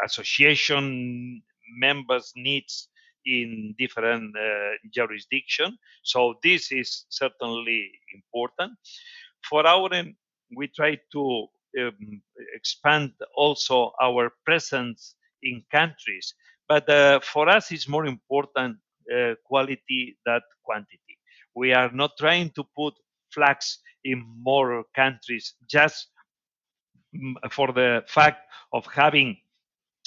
association 0.06 1.41
members' 1.78 2.34
needs 2.36 2.89
in 3.26 3.73
different 3.78 4.36
uh, 4.36 4.71
jurisdiction. 4.93 5.78
So 6.04 6.36
this 6.43 6.71
is 6.71 7.06
certainly 7.10 7.91
important. 8.13 8.73
For 9.49 9.63
Auren 9.63 10.15
we 10.56 10.67
try 10.67 10.97
to 11.13 11.47
um, 11.80 12.21
expand 12.54 13.12
also 13.36 13.93
our 14.02 14.32
presence 14.45 15.15
in 15.41 15.63
countries, 15.71 16.34
but 16.67 16.88
uh, 16.89 17.19
for 17.21 17.49
us 17.49 17.71
it's 17.71 17.88
more 17.88 18.06
important 18.06 18.78
uh, 19.13 19.34
quality 19.45 20.17
than 20.26 20.41
quantity. 20.63 21.03
We 21.56 21.74
are 21.74 21.92
not 21.92 22.12
trying 22.18 22.52
to 22.52 22.63
put 22.76 22.94
flags 23.34 23.80
in 24.04 24.24
more 24.44 24.84
countries 24.96 25.54
just 25.70 26.08
for 27.52 27.72
the 27.72 28.04
fact 28.08 28.42
of 28.72 28.86
having 28.88 29.38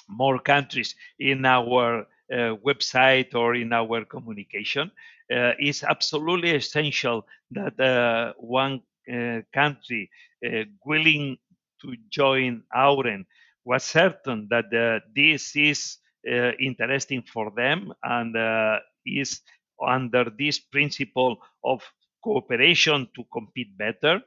more 0.09 0.39
countries 0.39 0.95
in 1.19 1.45
our 1.45 2.07
uh, 2.33 2.57
website 2.67 3.35
or 3.35 3.55
in 3.55 3.73
our 3.73 4.05
communication. 4.05 4.91
Uh, 5.33 5.53
it's 5.59 5.83
absolutely 5.85 6.53
essential 6.53 7.27
that 7.51 7.79
uh, 7.81 8.33
one 8.39 8.81
country 9.55 10.11
willing 10.85 11.37
to 11.81 11.95
join 12.11 12.63
Auren 12.75 13.25
was 13.65 13.85
certain 13.85 14.49
that 14.51 15.03
this 15.15 15.55
is 15.57 15.99
interesting 16.61 17.23
for 17.23 17.53
them 17.57 17.93
and 18.03 18.35
is 19.07 19.41
under 19.85 20.27
this 20.39 20.59
principle 20.59 21.39
of 21.65 21.83
cooperation 22.23 23.09
to 23.15 23.25
compete 23.33 23.77
better 23.77 24.21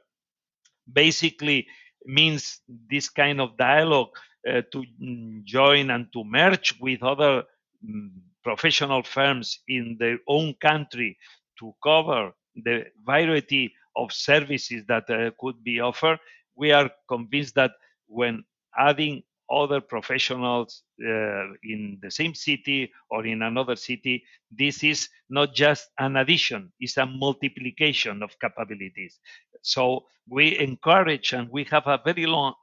basically 0.92 1.66
means 2.06 2.60
this 2.90 3.08
kind 3.08 3.40
of 3.40 3.56
dialogue 3.56 4.08
uh, 4.48 4.62
to 4.72 4.84
mm, 5.02 5.44
join 5.44 5.90
and 5.90 6.12
to 6.12 6.24
merge 6.24 6.74
with 6.80 7.02
other 7.02 7.44
Mm, 7.86 8.10
professional 8.44 9.02
firms 9.02 9.60
in 9.68 9.96
their 9.98 10.18
own 10.26 10.54
country 10.60 11.16
to 11.58 11.74
cover 11.82 12.32
the 12.56 12.84
variety 13.06 13.72
of 13.96 14.12
services 14.12 14.84
that 14.86 15.08
uh, 15.10 15.30
could 15.38 15.62
be 15.64 15.80
offered, 15.80 16.18
we 16.56 16.70
are 16.72 16.90
convinced 17.08 17.54
that 17.54 17.72
when 18.06 18.44
adding 18.76 19.22
other 19.50 19.80
professionals 19.80 20.82
uh, 21.04 21.44
in 21.62 21.98
the 22.02 22.10
same 22.10 22.34
city 22.34 22.90
or 23.10 23.26
in 23.26 23.42
another 23.42 23.76
city, 23.76 24.22
this 24.50 24.84
is 24.84 25.08
not 25.28 25.54
just 25.54 25.88
an 25.98 26.16
addition, 26.16 26.72
it's 26.80 26.96
a 26.96 27.06
multiplication 27.06 28.22
of 28.22 28.30
capabilities. 28.40 29.18
So 29.62 30.06
we 30.28 30.58
encourage 30.58 31.32
and 31.32 31.48
we 31.50 31.64
have 31.64 31.86
a 31.86 32.00
very 32.04 32.26
long, 32.26 32.54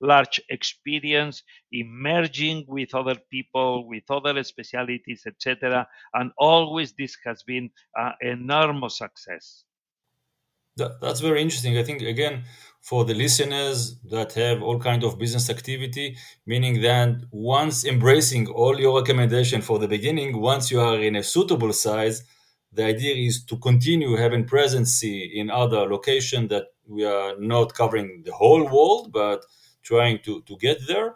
large 0.00 0.40
experience 0.50 1.42
in 1.72 1.88
merging 1.90 2.64
with 2.68 2.94
other 2.94 3.16
people, 3.30 3.88
with 3.88 4.04
other 4.10 4.42
specialities, 4.44 5.22
etc. 5.26 5.86
And 6.12 6.32
always 6.38 6.92
this 6.92 7.16
has 7.24 7.42
been 7.42 7.70
an 7.96 8.12
enormous 8.20 8.98
success. 8.98 9.64
That, 10.76 11.00
that's 11.00 11.20
very 11.20 11.40
interesting. 11.40 11.78
I 11.78 11.84
think 11.84 12.02
again 12.02 12.44
for 12.84 13.06
the 13.06 13.14
listeners 13.14 13.96
that 14.10 14.34
have 14.34 14.62
all 14.62 14.78
kind 14.78 15.04
of 15.04 15.18
business 15.18 15.48
activity, 15.48 16.18
meaning 16.44 16.82
that 16.82 17.16
once 17.30 17.82
embracing 17.86 18.46
all 18.48 18.78
your 18.78 19.00
recommendation 19.00 19.62
for 19.62 19.78
the 19.78 19.88
beginning, 19.88 20.38
once 20.38 20.70
you 20.70 20.80
are 20.80 21.00
in 21.00 21.16
a 21.16 21.22
suitable 21.22 21.72
size, 21.72 22.24
the 22.74 22.84
idea 22.84 23.14
is 23.14 23.42
to 23.44 23.56
continue 23.56 24.16
having 24.16 24.44
presence 24.44 25.02
in 25.02 25.48
other 25.48 25.88
locations 25.88 26.50
that 26.50 26.64
we 26.86 27.06
are 27.06 27.34
not 27.38 27.72
covering 27.72 28.22
the 28.26 28.32
whole 28.32 28.64
world, 28.64 29.12
but 29.12 29.42
trying 29.82 30.18
to, 30.18 30.42
to 30.42 30.54
get 30.58 30.78
there 30.86 31.14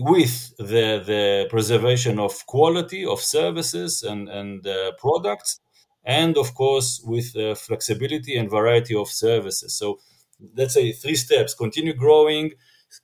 with 0.00 0.54
the, 0.58 1.02
the 1.06 1.46
preservation 1.48 2.18
of 2.18 2.44
quality 2.44 3.06
of 3.06 3.20
services 3.20 4.02
and, 4.02 4.28
and 4.28 4.66
uh, 4.66 4.92
products 4.98 5.60
and 6.04 6.36
of 6.36 6.54
course 6.54 7.00
with 7.04 7.36
uh, 7.36 7.54
flexibility 7.54 8.36
and 8.36 8.50
variety 8.50 8.94
of 8.94 9.08
services. 9.08 9.74
So 9.74 9.98
let's 10.56 10.74
say 10.74 10.92
three 10.92 11.16
steps 11.16 11.54
continue 11.54 11.94
growing 11.94 12.52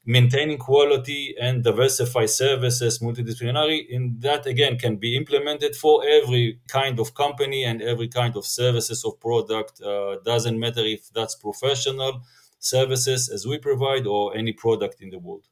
maintaining 0.04 0.58
quality 0.58 1.34
and 1.40 1.62
diversify 1.62 2.26
services 2.26 2.98
multidisciplinary. 2.98 3.94
And 3.94 4.20
that 4.22 4.46
again 4.46 4.78
can 4.78 4.96
be 4.96 5.16
implemented 5.16 5.76
for 5.76 6.04
every 6.06 6.60
kind 6.68 6.98
of 6.98 7.14
company 7.14 7.64
and 7.64 7.80
every 7.82 8.08
kind 8.08 8.36
of 8.36 8.46
services 8.46 9.04
or 9.04 9.14
product. 9.16 9.80
Uh, 9.80 10.16
doesn't 10.24 10.58
matter 10.58 10.84
if 10.84 11.08
that's 11.12 11.34
professional 11.36 12.22
services 12.58 13.28
as 13.28 13.46
we 13.46 13.58
provide 13.58 14.06
or 14.06 14.36
any 14.36 14.52
product 14.52 15.00
in 15.00 15.10
the 15.10 15.18
world 15.18 15.46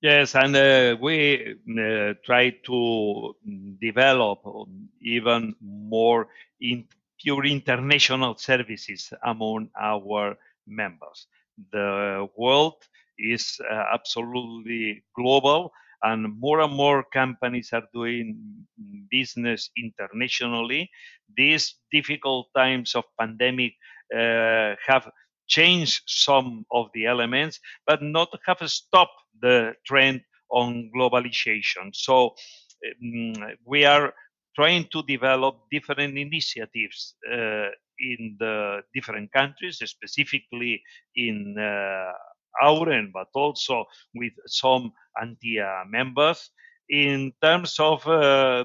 Yes, 0.00 0.34
and 0.36 0.54
uh, 0.54 0.96
we 1.00 1.56
uh, 1.70 2.14
try 2.24 2.50
to 2.66 3.34
develop 3.80 4.40
even 5.02 5.56
more 5.60 6.28
in 6.60 6.86
pure 7.20 7.44
international 7.44 8.36
services 8.36 9.12
among 9.24 9.70
our 9.80 10.36
members. 10.68 11.26
The 11.72 12.28
world 12.36 12.76
is 13.18 13.58
uh, 13.68 13.74
absolutely 13.92 15.02
global, 15.16 15.72
and 16.02 16.38
more 16.38 16.60
and 16.60 16.72
more 16.72 17.02
companies 17.02 17.70
are 17.72 17.82
doing 17.92 18.38
business 19.10 19.70
internationally. 19.76 20.90
These 21.36 21.74
difficult 21.90 22.48
times 22.54 22.94
of 22.94 23.04
pandemic 23.18 23.74
uh, 24.14 24.74
have 24.86 25.10
changed 25.46 26.02
some 26.06 26.64
of 26.70 26.88
the 26.94 27.06
elements, 27.06 27.58
but 27.86 28.02
not 28.02 28.28
have 28.46 28.58
stopped 28.70 29.18
the 29.40 29.74
trend 29.86 30.20
on 30.50 30.90
globalization. 30.94 31.90
So 31.92 32.34
um, 32.86 33.34
we 33.64 33.84
are 33.84 34.12
trying 34.54 34.86
to 34.92 35.02
develop 35.02 35.60
different 35.70 36.18
initiatives 36.18 37.14
uh, 37.30 37.68
in 38.00 38.36
the 38.38 38.80
different 38.94 39.32
countries, 39.32 39.80
specifically 39.84 40.82
in 41.14 41.56
uh, 41.58 42.12
Auren, 42.62 43.10
but 43.12 43.28
also 43.34 43.84
with 44.14 44.32
some 44.46 44.92
Antea 45.20 45.88
members, 45.88 46.50
in 46.88 47.32
terms 47.42 47.76
of 47.78 48.06
uh, 48.06 48.64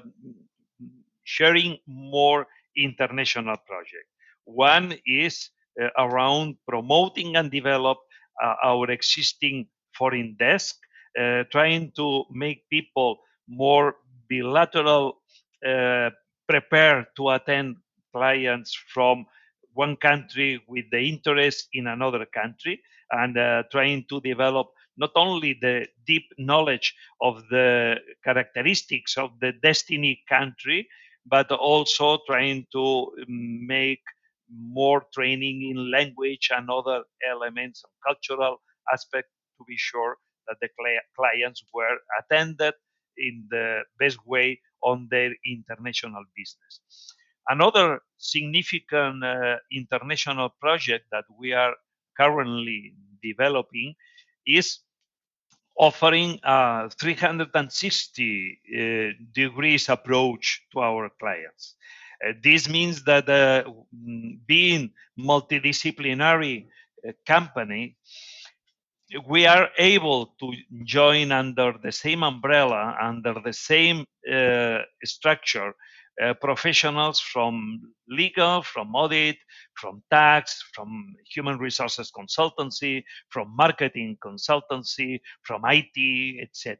sharing 1.24 1.78
more 1.86 2.46
international 2.76 3.56
projects. 3.66 4.10
One 4.44 4.94
is 5.06 5.50
uh, 5.80 5.88
around 5.98 6.56
promoting 6.68 7.36
and 7.36 7.50
develop 7.50 7.98
uh, 8.42 8.54
our 8.64 8.90
existing 8.90 9.66
foreign 9.96 10.36
desk, 10.38 10.76
uh, 11.18 11.44
trying 11.50 11.92
to 11.96 12.24
make 12.30 12.68
people 12.70 13.18
more 13.48 13.96
bilateral, 14.28 15.20
uh, 15.66 16.10
prepared 16.48 17.06
to 17.16 17.30
attend 17.30 17.76
clients 18.12 18.74
from 18.92 19.26
one 19.72 19.96
country 19.96 20.62
with 20.68 20.84
the 20.90 21.00
interest 21.00 21.68
in 21.72 21.86
another 21.86 22.24
country, 22.26 22.80
and 23.10 23.36
uh, 23.38 23.62
trying 23.70 24.04
to 24.08 24.20
develop 24.20 24.68
not 24.96 25.10
only 25.16 25.58
the 25.60 25.86
deep 26.06 26.24
knowledge 26.38 26.94
of 27.20 27.42
the 27.50 27.96
characteristics 28.22 29.16
of 29.16 29.30
the 29.40 29.52
destiny 29.62 30.22
country, 30.28 30.88
but 31.26 31.50
also 31.50 32.18
trying 32.26 32.66
to 32.72 33.10
make 33.26 34.02
more 34.50 35.02
training 35.12 35.62
in 35.70 35.90
language 35.90 36.50
and 36.54 36.70
other 36.70 37.02
elements 37.28 37.82
of 37.84 37.90
cultural 38.06 38.60
aspect 38.92 39.28
be 39.66 39.76
sure 39.76 40.16
that 40.48 40.56
the 40.60 40.68
clients 41.16 41.64
were 41.72 41.98
attended 42.18 42.74
in 43.16 43.46
the 43.50 43.82
best 43.98 44.18
way 44.26 44.60
on 44.82 45.08
their 45.10 45.32
international 45.46 46.24
business. 46.36 46.80
Another 47.48 48.00
significant 48.18 49.22
uh, 49.24 49.56
international 49.72 50.50
project 50.60 51.06
that 51.12 51.24
we 51.38 51.52
are 51.52 51.74
currently 52.16 52.94
developing 53.22 53.94
is 54.46 54.80
offering 55.76 56.38
a 56.42 56.88
360 56.90 58.60
uh, 58.78 59.24
degrees 59.32 59.88
approach 59.88 60.62
to 60.72 60.80
our 60.80 61.10
clients. 61.20 61.74
Uh, 62.24 62.32
this 62.42 62.68
means 62.68 63.02
that 63.04 63.28
uh, 63.28 63.64
being 64.46 64.90
multidisciplinary 65.18 66.66
uh, 67.06 67.12
company, 67.26 67.96
we 69.26 69.46
are 69.46 69.68
able 69.78 70.34
to 70.40 70.52
join 70.84 71.32
under 71.32 71.74
the 71.82 71.92
same 71.92 72.22
umbrella, 72.22 72.96
under 73.00 73.34
the 73.44 73.52
same 73.52 74.04
uh, 74.30 74.78
structure, 75.04 75.74
uh, 76.22 76.34
professionals 76.34 77.18
from 77.18 77.80
legal, 78.08 78.62
from 78.62 78.94
audit, 78.94 79.36
from 79.74 80.02
tax, 80.10 80.62
from 80.72 81.16
human 81.28 81.58
resources 81.58 82.12
consultancy, 82.16 83.02
from 83.30 83.52
marketing 83.56 84.16
consultancy, 84.24 85.20
from 85.42 85.62
IT, 85.64 86.40
etc. 86.40 86.78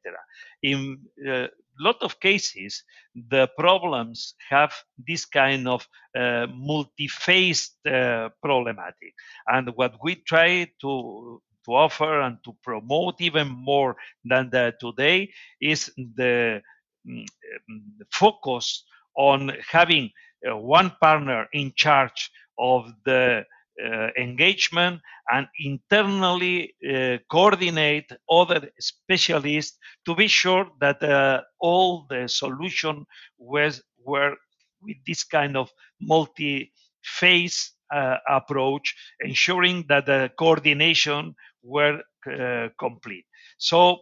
In 0.63 0.99
a 1.27 1.45
uh, 1.45 1.49
lot 1.81 1.97
of 2.03 2.21
cases, 2.21 2.85
the 3.31 3.49
problems 3.59 4.35
have 4.51 4.73
this 4.97 5.25
kind 5.25 5.67
of 5.67 5.87
uh, 6.17 6.47
multi-faced 6.55 7.75
uh, 7.87 8.29
problematic. 8.41 9.15
And 9.49 9.71
what 9.75 9.95
we 10.03 10.17
try 10.17 10.69
to 10.83 11.43
to 11.65 11.75
offer 11.75 12.21
and 12.21 12.39
to 12.45 12.55
promote 12.63 13.21
even 13.21 13.49
more 13.49 13.97
than 14.25 14.51
today 14.81 15.31
is 15.61 15.91
the, 15.97 16.61
the 17.05 18.07
focus 18.13 18.85
on 19.17 19.53
having 19.71 20.11
uh, 20.51 20.57
one 20.57 20.93
partner 21.01 21.47
in 21.53 21.73
charge 21.77 22.31
of 22.59 22.91
the 23.05 23.45
uh, 23.85 24.09
engagement 24.17 25.01
and 25.33 25.49
internally 25.59 26.75
uh, 26.89 27.19
coordinate 27.31 28.11
other 28.31 28.69
specialists 28.79 29.79
to 30.07 30.15
be 30.15 30.29
sure 30.29 30.67
that 30.81 31.03
uh, 31.03 31.41
all 31.61 32.07
the 32.09 32.29
solution 32.29 33.05
was 33.39 33.83
were 34.05 34.37
with 34.83 34.97
this 35.07 35.25
kind 35.25 35.57
of 35.57 35.71
multi-phase 36.01 37.73
uh, 37.93 38.17
approach, 38.29 38.95
ensuring 39.21 39.85
that 39.89 40.07
the 40.07 40.31
coordination 40.39 41.35
were 41.65 42.01
uh, 42.31 42.69
complete. 42.79 43.25
So 43.59 43.99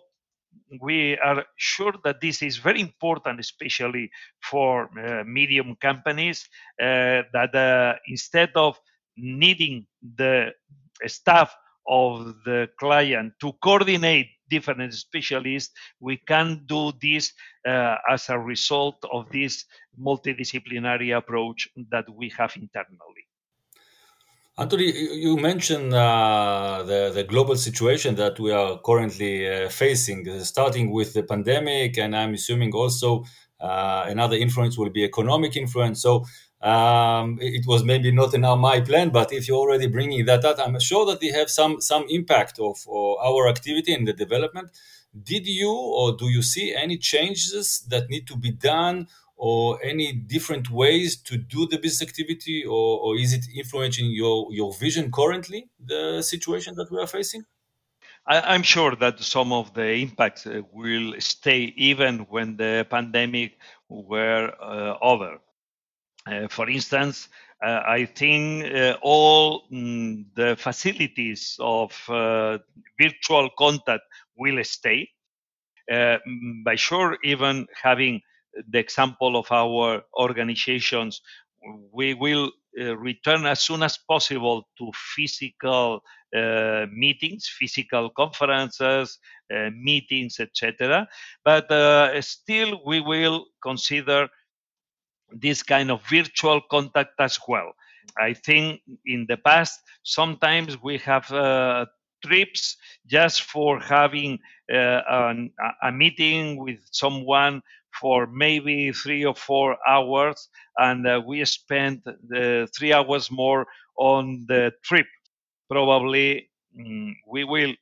we 0.80 1.16
are 1.18 1.44
sure 1.56 1.94
that 2.04 2.20
this 2.20 2.42
is 2.42 2.56
very 2.56 2.80
important, 2.80 3.40
especially 3.40 4.10
for 4.42 4.88
uh, 4.98 5.24
medium 5.24 5.76
companies, 5.80 6.48
uh, 6.80 7.22
that 7.32 7.54
uh, 7.54 7.94
instead 8.06 8.50
of 8.54 8.78
needing 9.16 9.86
the 10.16 10.52
staff 11.06 11.54
of 11.88 12.34
the 12.44 12.68
client 12.78 13.32
to 13.40 13.52
coordinate 13.62 14.28
different 14.48 14.92
specialists, 14.94 15.72
we 16.00 16.16
can 16.16 16.62
do 16.66 16.92
this 17.00 17.32
uh, 17.66 17.96
as 18.08 18.28
a 18.28 18.38
result 18.38 18.96
of 19.10 19.28
this 19.30 19.64
multidisciplinary 19.98 21.16
approach 21.16 21.68
that 21.90 22.04
we 22.14 22.28
have 22.36 22.54
internally. 22.56 23.24
Antoni, 24.58 24.92
you 25.14 25.38
mentioned 25.38 25.94
uh, 25.94 26.82
the, 26.84 27.10
the 27.14 27.24
global 27.24 27.56
situation 27.56 28.14
that 28.16 28.38
we 28.38 28.52
are 28.52 28.78
currently 28.84 29.48
uh, 29.48 29.70
facing, 29.70 30.28
uh, 30.28 30.40
starting 30.40 30.90
with 30.90 31.14
the 31.14 31.22
pandemic, 31.22 31.96
and 31.96 32.14
I'm 32.14 32.34
assuming 32.34 32.74
also 32.74 33.24
uh, 33.58 34.04
another 34.08 34.36
influence 34.36 34.76
will 34.76 34.90
be 34.90 35.04
economic 35.04 35.56
influence. 35.56 36.02
So 36.02 36.26
um, 36.60 37.38
it 37.40 37.64
was 37.66 37.82
maybe 37.82 38.12
not 38.12 38.34
in 38.34 38.42
my 38.42 38.82
plan, 38.82 39.08
but 39.08 39.32
if 39.32 39.48
you're 39.48 39.56
already 39.56 39.86
bringing 39.86 40.26
that 40.26 40.44
up, 40.44 40.58
I'm 40.58 40.78
sure 40.80 41.06
that 41.06 41.20
they 41.20 41.28
have 41.28 41.48
some 41.48 41.80
some 41.80 42.04
impact 42.10 42.58
of 42.58 42.76
our 42.88 43.48
activity 43.48 43.94
in 43.94 44.04
the 44.04 44.12
development. 44.12 44.70
Did 45.14 45.46
you 45.46 45.72
or 45.72 46.14
do 46.16 46.28
you 46.28 46.42
see 46.42 46.74
any 46.74 46.98
changes 46.98 47.84
that 47.88 48.10
need 48.10 48.26
to 48.26 48.36
be 48.36 48.50
done 48.50 49.08
or 49.44 49.82
any 49.82 50.12
different 50.12 50.70
ways 50.70 51.16
to 51.16 51.36
do 51.36 51.66
the 51.66 51.76
business 51.76 52.08
activity 52.08 52.64
or, 52.64 53.00
or 53.00 53.16
is 53.16 53.32
it 53.32 53.44
influencing 53.56 54.08
your, 54.12 54.46
your 54.52 54.72
vision 54.74 55.10
currently 55.10 55.68
the 55.84 56.22
situation 56.22 56.76
that 56.76 56.88
we 56.92 56.98
are 56.98 57.08
facing 57.08 57.44
I, 58.24 58.54
am 58.54 58.62
sure 58.62 58.94
that 58.96 59.18
some 59.18 59.52
of 59.52 59.74
the 59.74 59.94
impacts 59.94 60.46
uh, 60.46 60.62
will 60.72 61.14
stay 61.18 61.74
even 61.76 62.20
when 62.30 62.56
the 62.56 62.86
pandemic 62.88 63.58
were 63.88 64.54
uh, 64.60 64.94
over. 65.02 65.38
Uh, 66.24 66.46
for 66.48 66.70
instance, 66.70 67.28
uh, 67.66 67.80
I 67.84 68.04
think 68.04 68.72
uh, 68.72 68.96
all 69.02 69.64
mm, 69.72 70.24
the 70.36 70.54
facilities 70.56 71.56
of 71.58 72.00
uh, 72.08 72.58
virtual 73.00 73.50
contact 73.58 74.04
will 74.36 74.62
stay. 74.62 75.08
by 76.64 76.76
sure, 76.76 77.18
even 77.24 77.66
having 77.82 78.22
the 78.68 78.78
example 78.78 79.36
of 79.36 79.50
our 79.50 80.02
organizations, 80.18 81.20
we 81.92 82.14
will 82.14 82.50
uh, 82.80 82.96
return 82.96 83.46
as 83.46 83.60
soon 83.60 83.82
as 83.82 83.98
possible 83.98 84.68
to 84.78 84.90
physical 84.94 86.02
uh, 86.34 86.86
meetings, 86.92 87.46
physical 87.46 88.10
conferences, 88.10 89.18
uh, 89.54 89.70
meetings, 89.74 90.40
etc. 90.40 91.06
But 91.44 91.70
uh, 91.70 92.20
still, 92.22 92.80
we 92.84 93.00
will 93.00 93.46
consider 93.62 94.28
this 95.30 95.62
kind 95.62 95.90
of 95.90 96.02
virtual 96.06 96.60
contact 96.70 97.14
as 97.18 97.38
well. 97.46 97.72
I 98.18 98.34
think 98.34 98.80
in 99.06 99.26
the 99.28 99.36
past, 99.36 99.80
sometimes 100.02 100.82
we 100.82 100.98
have 100.98 101.30
uh, 101.30 101.86
trips 102.24 102.76
just 103.06 103.42
for 103.42 103.78
having 103.78 104.38
uh, 104.72 105.00
an, 105.08 105.52
a 105.82 105.92
meeting 105.92 106.56
with 106.56 106.80
someone 106.90 107.62
for 108.00 108.26
maybe 108.26 108.92
three 108.92 109.24
or 109.24 109.34
four 109.34 109.76
hours, 109.88 110.48
and 110.78 111.06
uh, 111.06 111.20
we 111.26 111.44
spent 111.44 112.02
three 112.76 112.92
hours 112.92 113.30
more 113.30 113.66
on 113.98 114.44
the 114.48 114.72
trip. 114.82 115.06
Probably 115.70 116.50
mm, 116.78 117.12
we 117.28 117.44
will 117.44 117.74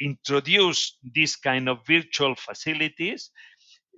introduce 0.00 0.96
this 1.14 1.36
kind 1.36 1.68
of 1.68 1.86
virtual 1.86 2.34
facilities. 2.34 3.30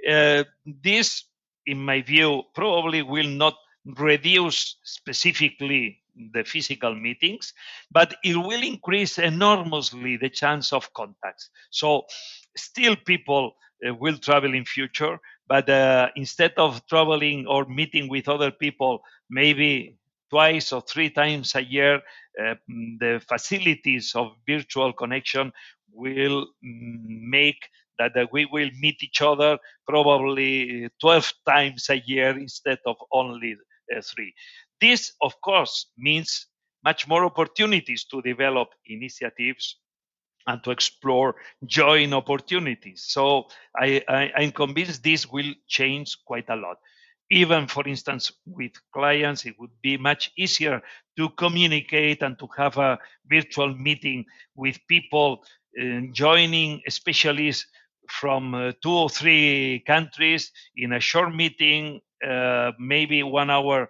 Uh, 0.08 0.44
this, 0.66 1.24
in 1.66 1.78
my 1.84 2.02
view, 2.02 2.42
probably 2.54 3.02
will 3.02 3.28
not 3.28 3.54
reduce 3.98 4.76
specifically 4.84 6.00
the 6.34 6.44
physical 6.44 6.94
meetings, 6.94 7.52
but 7.90 8.14
it 8.24 8.36
will 8.36 8.62
increase 8.62 9.18
enormously 9.18 10.16
the 10.16 10.30
chance 10.30 10.72
of 10.72 10.92
contacts. 10.94 11.50
So, 11.70 12.04
still, 12.56 12.96
people 13.06 13.52
will 13.82 14.18
travel 14.18 14.54
in 14.54 14.64
future, 14.64 15.18
but 15.46 15.68
uh, 15.68 16.08
instead 16.16 16.52
of 16.56 16.84
traveling 16.86 17.46
or 17.46 17.64
meeting 17.66 18.08
with 18.08 18.28
other 18.28 18.50
people, 18.50 19.00
maybe 19.30 19.96
twice 20.30 20.72
or 20.72 20.82
three 20.82 21.10
times 21.10 21.54
a 21.54 21.62
year, 21.62 21.96
uh, 22.42 22.54
the 23.00 23.20
facilities 23.28 24.12
of 24.14 24.32
virtual 24.46 24.92
connection 24.92 25.52
will 25.92 26.46
make 26.62 27.68
that 27.98 28.16
uh, 28.16 28.26
we 28.32 28.46
will 28.46 28.70
meet 28.78 29.02
each 29.02 29.22
other 29.22 29.58
probably 29.88 30.88
12 31.00 31.32
times 31.46 31.88
a 31.90 32.00
year 32.06 32.38
instead 32.38 32.78
of 32.86 32.96
only 33.12 33.56
uh, 33.96 34.00
three. 34.02 34.32
This, 34.80 35.12
of 35.22 35.40
course, 35.40 35.90
means 35.96 36.46
much 36.84 37.08
more 37.08 37.24
opportunities 37.24 38.04
to 38.04 38.22
develop 38.22 38.68
initiatives 38.86 39.76
and 40.48 40.64
to 40.64 40.70
explore 40.70 41.36
joint 41.66 42.14
opportunities. 42.14 43.04
So 43.06 43.44
I, 43.76 44.02
I, 44.08 44.42
am 44.44 44.52
convinced 44.52 45.04
this 45.04 45.30
will 45.30 45.52
change 45.68 46.16
quite 46.24 46.48
a 46.48 46.56
lot. 46.56 46.78
Even, 47.30 47.66
for 47.66 47.86
instance, 47.86 48.32
with 48.46 48.72
clients, 48.90 49.44
it 49.44 49.54
would 49.60 49.76
be 49.82 49.98
much 49.98 50.32
easier 50.38 50.80
to 51.18 51.28
communicate 51.36 52.22
and 52.22 52.38
to 52.38 52.48
have 52.56 52.78
a 52.78 52.98
virtual 53.26 53.74
meeting 53.74 54.24
with 54.56 54.78
people 54.88 55.44
uh, 55.78 56.00
joining 56.12 56.80
specialists 56.88 57.66
from 58.08 58.54
uh, 58.54 58.72
two 58.82 58.90
or 58.90 59.10
three 59.10 59.84
countries 59.86 60.50
in 60.78 60.94
a 60.94 61.00
short 61.00 61.34
meeting, 61.34 62.00
uh, 62.26 62.72
maybe 62.78 63.22
one 63.22 63.50
hour, 63.50 63.88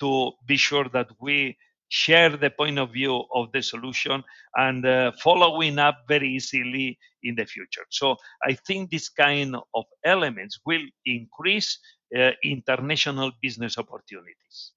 to 0.00 0.32
be 0.46 0.56
sure 0.56 0.88
that 0.88 1.08
we 1.20 1.54
share 1.88 2.36
the 2.36 2.50
point 2.50 2.78
of 2.78 2.92
view 2.92 3.24
of 3.34 3.50
the 3.52 3.62
solution 3.62 4.22
and 4.54 4.84
uh, 4.84 5.12
following 5.22 5.78
up 5.78 5.96
very 6.08 6.28
easily 6.28 6.98
in 7.22 7.34
the 7.34 7.46
future. 7.46 7.84
So 7.90 8.16
I 8.44 8.54
think 8.54 8.90
this 8.90 9.08
kind 9.08 9.56
of 9.74 9.84
elements 10.04 10.60
will 10.66 10.82
increase 11.04 11.78
uh, 12.16 12.30
international 12.44 13.32
business 13.42 13.78
opportunities. 13.78 14.72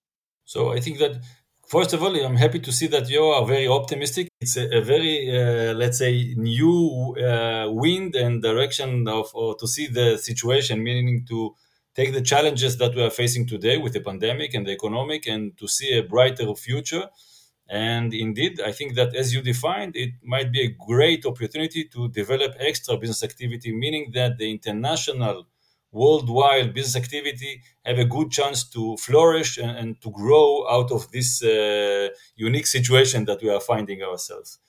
So 0.45 0.73
I 0.73 0.79
think 0.79 0.99
that 0.99 1.21
first 1.67 1.93
of 1.93 2.03
all, 2.03 2.15
I'm 2.15 2.35
happy 2.35 2.59
to 2.59 2.71
see 2.71 2.87
that 2.87 3.09
you 3.09 3.23
are 3.23 3.45
very 3.45 3.67
optimistic. 3.67 4.27
It's 4.41 4.57
a, 4.57 4.77
a 4.77 4.81
very, 4.81 5.15
uh, 5.31 5.73
let's 5.73 5.97
say, 5.97 6.33
new 6.35 7.15
uh, 7.17 7.71
wind 7.71 8.15
and 8.15 8.41
direction 8.41 9.07
of 9.07 9.31
to 9.59 9.67
see 9.67 9.87
the 9.87 10.17
situation, 10.17 10.83
meaning 10.83 11.25
to 11.29 11.55
take 11.95 12.13
the 12.13 12.21
challenges 12.21 12.77
that 12.77 12.95
we 12.95 13.01
are 13.03 13.09
facing 13.09 13.45
today 13.47 13.77
with 13.77 13.93
the 13.93 14.01
pandemic 14.01 14.53
and 14.53 14.65
the 14.65 14.71
economic 14.71 15.27
and 15.27 15.57
to 15.57 15.67
see 15.67 15.97
a 15.97 16.03
brighter 16.03 16.53
future 16.55 17.05
And 17.69 18.13
indeed, 18.13 18.59
I 18.61 18.71
think 18.73 18.95
that 18.95 19.15
as 19.15 19.33
you 19.33 19.41
defined, 19.41 19.95
it 19.95 20.11
might 20.23 20.51
be 20.51 20.61
a 20.63 20.75
great 20.89 21.25
opportunity 21.25 21.85
to 21.93 22.09
develop 22.09 22.51
extra 22.59 22.97
business 22.97 23.23
activity, 23.23 23.71
meaning 23.83 24.11
that 24.13 24.37
the 24.37 24.49
international, 24.51 25.47
worldwide 25.91 26.73
business 26.73 26.97
activity 27.03 27.61
have 27.85 27.99
a 27.99 28.05
good 28.05 28.29
chance 28.31 28.59
to 28.75 28.97
flourish 28.97 29.57
and, 29.57 29.71
and 29.81 30.01
to 30.01 30.09
grow 30.11 30.67
out 30.69 30.91
of 30.91 31.09
this 31.11 31.43
uh, 31.43 32.09
unique 32.35 32.67
situation 32.67 33.25
that 33.25 33.41
we 33.41 33.49
are 33.49 33.59
finding 33.61 34.01
ourselves. 34.03 34.59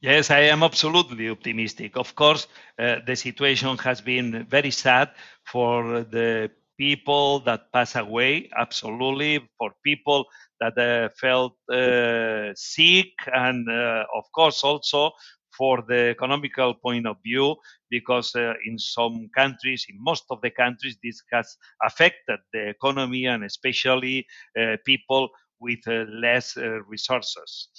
Yes, 0.00 0.30
I 0.30 0.40
am 0.52 0.62
absolutely 0.62 1.28
optimistic. 1.30 1.96
Of 1.96 2.14
course, 2.14 2.46
uh, 2.78 2.96
the 3.06 3.16
situation 3.16 3.76
has 3.78 4.00
been 4.00 4.46
very 4.48 4.70
sad 4.70 5.10
for 5.44 6.02
the 6.04 6.50
people 6.78 7.40
that 7.40 7.72
pass 7.72 7.96
away, 7.96 8.50
absolutely, 8.56 9.40
for 9.58 9.72
people 9.82 10.26
that 10.60 10.76
uh, 10.78 11.08
felt 11.18 11.54
uh, 11.72 12.52
sick, 12.54 13.12
and 13.32 13.68
uh, 13.70 14.04
of 14.14 14.24
course 14.34 14.62
also 14.62 15.12
for 15.56 15.82
the 15.88 16.10
economical 16.10 16.74
point 16.74 17.06
of 17.06 17.16
view, 17.24 17.56
because 17.90 18.34
uh, 18.36 18.52
in 18.66 18.78
some 18.78 19.28
countries, 19.34 19.86
in 19.88 19.96
most 19.98 20.24
of 20.30 20.38
the 20.42 20.50
countries, 20.50 20.98
this 21.02 21.22
has 21.32 21.56
affected 21.82 22.38
the 22.52 22.68
economy 22.68 23.24
and 23.24 23.42
especially 23.42 24.26
uh, 24.60 24.76
people 24.84 25.30
with 25.58 25.80
uh, 25.88 26.04
less 26.10 26.54
resources. 26.86 27.70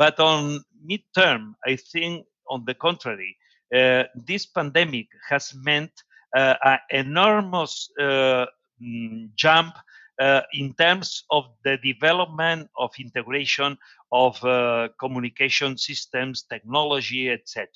But 0.00 0.18
on 0.18 0.64
midterm, 0.90 1.52
I 1.66 1.76
think, 1.76 2.24
on 2.48 2.64
the 2.64 2.72
contrary, 2.72 3.36
this 3.70 4.46
pandemic 4.46 5.08
has 5.28 5.52
meant 5.54 5.92
an 6.34 6.78
enormous 6.88 7.90
mm, 8.00 9.28
jump 9.34 9.74
uh, 10.18 10.40
in 10.54 10.72
terms 10.74 11.24
of 11.30 11.44
the 11.64 11.76
development 11.84 12.70
of 12.78 12.90
integration 12.98 13.76
of 14.10 14.42
uh, 14.42 14.88
communication 14.98 15.76
systems, 15.76 16.44
technology, 16.44 17.28
etc. 17.28 17.68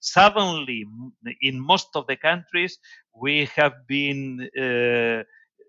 Suddenly, 0.00 0.84
in 1.40 1.58
most 1.58 1.88
of 1.94 2.06
the 2.06 2.16
countries, 2.16 2.78
we 3.14 3.46
have 3.56 3.86
been 3.86 4.48
uh, 4.58 5.22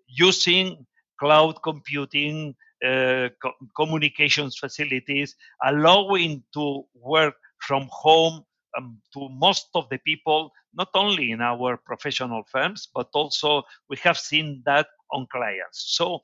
using 0.08 0.86
cloud 1.18 1.56
computing, 1.64 2.54
uh, 2.84 3.30
co- 3.42 3.54
communications 3.76 4.58
facilities, 4.58 5.36
allowing 5.64 6.44
to 6.54 6.84
work 6.96 7.36
from 7.60 7.88
home 7.92 8.44
um, 8.78 9.00
to 9.14 9.28
most 9.30 9.68
of 9.76 9.88
the 9.90 9.98
people, 10.00 10.52
not 10.74 10.90
only 10.96 11.32
in 11.32 11.42
our 11.42 11.78
professional 11.78 12.44
firms, 12.52 12.88
but 12.94 13.08
also 13.14 13.64
we 13.90 13.98
have 14.04 14.18
seen 14.18 14.62
that 14.66 14.88
on 15.12 15.26
clients. 15.32 15.96
So 15.98 16.20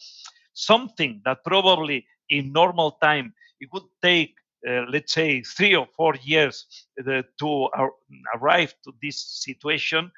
something 0.54 1.22
that 1.26 1.44
probably 1.46 2.06
in 2.30 2.52
normal 2.52 2.92
time 3.02 3.34
it 3.60 3.70
would 3.74 3.84
take 4.02 4.34
uh, 4.68 4.84
let's 4.92 5.14
say 5.14 5.42
three 5.42 5.76
or 5.76 5.88
four 5.96 6.14
years 6.24 6.66
uh, 7.08 7.22
to 7.40 7.68
ar- 7.74 7.92
arrive 8.36 8.74
to 8.84 8.92
this 9.02 9.20
situation 9.44 10.12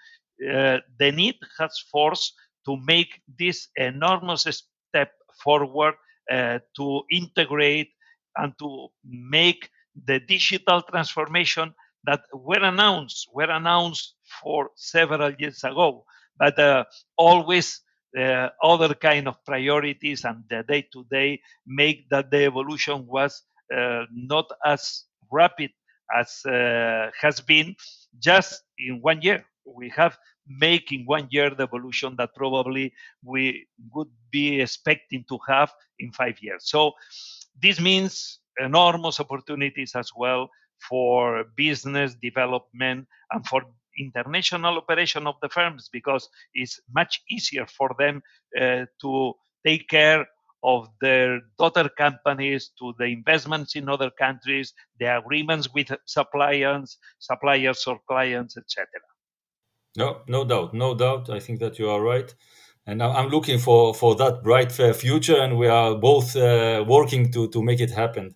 uh, 0.51 0.77
the 0.99 1.11
need 1.11 1.36
has 1.59 1.77
forced 1.91 2.34
to 2.65 2.77
make 2.86 3.21
this 3.39 3.67
enormous 3.77 4.43
step 4.89 5.11
forward 5.43 5.93
to 6.30 7.03
integrate 7.11 7.89
and 8.38 8.53
to 8.59 8.88
make 9.05 9.69
the 10.05 10.19
digital 10.19 10.82
transformation 10.82 11.74
that 12.05 12.21
were 12.34 12.63
announced 12.63 13.28
were 13.34 13.49
announced 13.49 14.15
for 14.41 14.69
several 14.76 15.32
years 15.39 15.63
ago 15.63 16.03
but 16.38 16.57
uh, 16.59 16.84
always 17.17 17.82
uh, 18.17 18.49
other 18.63 18.93
kind 18.93 19.28
of 19.28 19.43
priorities 19.45 20.24
and 20.26 20.43
the 20.49 20.63
day 20.67 20.88
to 20.93 21.05
day 21.11 21.39
make 21.65 22.07
that 22.09 22.30
the 22.32 22.43
evolution 22.45 23.05
was 23.07 23.43
uh, 23.76 24.03
not 24.11 24.45
as 24.65 25.05
rapid 25.32 25.71
as 26.15 26.45
uh, 26.45 27.09
has 27.19 27.41
been 27.41 27.76
just 28.19 28.63
in 28.78 28.99
one 29.01 29.21
year. 29.21 29.45
We 29.65 29.89
have 29.95 30.17
making 30.47 31.05
one 31.05 31.27
year 31.31 31.49
the 31.49 31.63
evolution 31.63 32.15
that 32.17 32.35
probably 32.35 32.93
we 33.23 33.65
would 33.93 34.09
be 34.31 34.61
expecting 34.61 35.23
to 35.29 35.37
have 35.47 35.71
in 35.99 36.11
five 36.11 36.37
years. 36.41 36.63
So 36.65 36.93
this 37.61 37.79
means 37.79 38.39
enormous 38.59 39.19
opportunities 39.19 39.95
as 39.95 40.11
well 40.15 40.49
for 40.89 41.45
business 41.55 42.15
development 42.21 43.07
and 43.31 43.45
for 43.47 43.63
international 43.97 44.77
operation 44.77 45.27
of 45.27 45.35
the 45.41 45.49
firms 45.49 45.89
because 45.91 46.27
it's 46.53 46.79
much 46.93 47.21
easier 47.29 47.65
for 47.67 47.91
them 47.97 48.21
uh, 48.59 48.85
to 49.01 49.33
take 49.65 49.87
care 49.87 50.25
of 50.63 50.87
their 51.01 51.41
daughter 51.59 51.89
companies 51.97 52.71
to 52.79 52.93
the 52.97 53.05
investments 53.05 53.75
in 53.75 53.89
other 53.89 54.09
countries, 54.17 54.73
the 54.99 55.17
agreements 55.17 55.73
with 55.73 55.91
suppliers, 56.05 56.97
suppliers 57.19 57.85
or 57.85 57.99
clients, 58.07 58.57
etc. 58.57 58.87
No, 59.97 60.21
no 60.27 60.45
doubt, 60.45 60.73
no 60.75 60.93
doubt. 60.93 61.29
I 61.31 61.39
think 61.39 61.59
that 61.59 61.79
you 61.79 61.89
are 61.89 61.99
right, 62.01 62.31
and 62.85 63.01
I'm 63.01 63.29
looking 63.29 63.57
for 63.59 63.93
for 63.95 64.15
that 64.17 64.43
bright 64.43 64.71
future, 64.71 65.37
and 65.41 65.57
we 65.57 65.67
are 65.67 65.95
both 65.95 66.35
uh, 66.35 66.85
working 66.87 67.31
to 67.31 67.47
to 67.49 67.63
make 67.63 67.79
it 67.79 67.89
happen. 67.91 68.35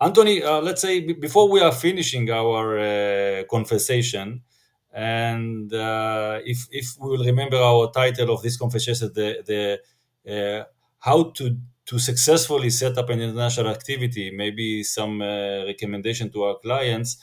Antoni, 0.00 0.42
uh, 0.42 0.60
let's 0.60 0.82
say 0.82 1.00
before 1.14 1.48
we 1.50 1.60
are 1.60 1.72
finishing 1.72 2.30
our 2.30 2.78
uh, 2.78 3.44
conversation, 3.50 4.42
and 4.92 5.72
uh, 5.72 6.38
if 6.44 6.66
if 6.70 6.86
we 7.00 7.08
will 7.10 7.24
remember 7.24 7.56
our 7.56 7.90
title 7.92 8.30
of 8.34 8.42
this 8.42 8.56
conversation, 8.58 9.10
the 9.14 9.28
the 9.50 10.60
uh, 10.60 10.64
how 10.98 11.30
to 11.30 11.56
to 11.86 11.98
successfully 11.98 12.68
set 12.68 12.98
up 12.98 13.08
an 13.08 13.20
international 13.20 13.68
activity, 13.68 14.30
maybe 14.30 14.82
some 14.82 15.22
uh, 15.22 15.64
recommendation 15.64 16.30
to 16.30 16.44
our 16.44 16.56
clients. 16.58 17.16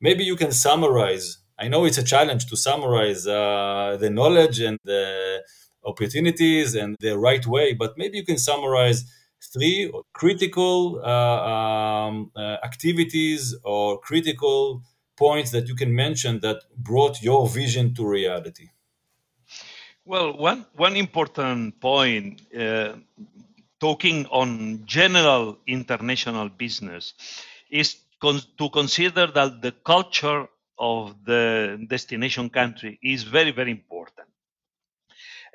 Maybe 0.00 0.24
you 0.24 0.34
can 0.36 0.50
summarize. 0.52 1.38
I 1.58 1.68
know 1.68 1.84
it's 1.84 1.98
a 1.98 2.04
challenge 2.04 2.46
to 2.46 2.56
summarize 2.56 3.26
uh, 3.26 3.96
the 4.00 4.10
knowledge 4.10 4.60
and 4.60 4.78
the 4.84 5.42
opportunities 5.84 6.74
and 6.74 6.96
the 7.00 7.18
right 7.18 7.44
way, 7.46 7.74
but 7.74 7.98
maybe 7.98 8.18
you 8.18 8.24
can 8.24 8.38
summarize 8.38 9.04
three 9.52 9.92
critical 10.12 11.00
uh, 11.04 11.08
um, 11.08 12.30
uh, 12.36 12.56
activities 12.62 13.56
or 13.64 13.98
critical 14.00 14.82
points 15.16 15.50
that 15.50 15.68
you 15.68 15.74
can 15.74 15.94
mention 15.94 16.40
that 16.40 16.62
brought 16.76 17.20
your 17.22 17.48
vision 17.48 17.94
to 17.94 18.06
reality? 18.06 18.68
Well, 20.04 20.36
one 20.38 20.64
one 20.74 20.96
important 20.96 21.80
point, 21.80 22.40
uh, 22.56 22.94
talking 23.80 24.26
on 24.26 24.84
general 24.86 25.58
international 25.66 26.48
business, 26.48 27.14
is 27.70 27.96
con- 28.20 28.48
to 28.58 28.70
consider 28.70 29.26
that 29.26 29.60
the 29.60 29.72
culture 29.72 30.48
of 30.78 31.14
the 31.24 31.84
destination 31.88 32.48
country 32.50 32.98
is 33.02 33.22
very 33.22 33.50
very 33.52 33.70
important. 33.70 34.28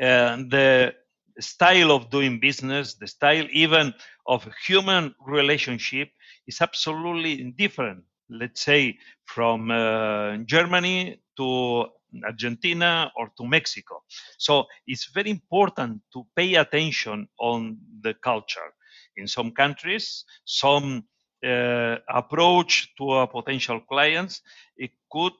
Uh, 0.01 0.38
the 0.49 0.93
style 1.39 1.91
of 1.91 2.09
doing 2.09 2.39
business, 2.39 2.95
the 2.95 3.07
style 3.07 3.47
even 3.51 3.93
of 4.28 4.47
human 4.67 5.13
relationship 5.26 6.09
is 6.47 6.61
absolutely 6.61 7.51
different. 7.57 8.03
Let's 8.30 8.61
say 8.61 8.97
from 9.26 9.71
uh, 9.71 10.38
Germany 10.45 11.21
to 11.38 11.86
Argentina 12.24 13.11
or 13.17 13.32
to 13.38 13.45
Mexico. 13.45 14.03
So 14.38 14.65
it's 14.88 15.05
very 15.13 15.30
important 15.32 16.01
to 16.13 16.26
pay 16.36 16.55
attention 16.55 17.28
on 17.39 17.78
the 18.01 18.13
culture. 18.13 18.69
In 19.17 19.28
some 19.28 19.51
countries, 19.51 20.26
some 20.45 21.05
uh, 21.43 21.97
approach 22.09 22.93
to 22.97 23.13
a 23.13 23.27
potential 23.27 23.79
clients, 23.81 24.41
it 24.77 24.91
could 25.11 25.33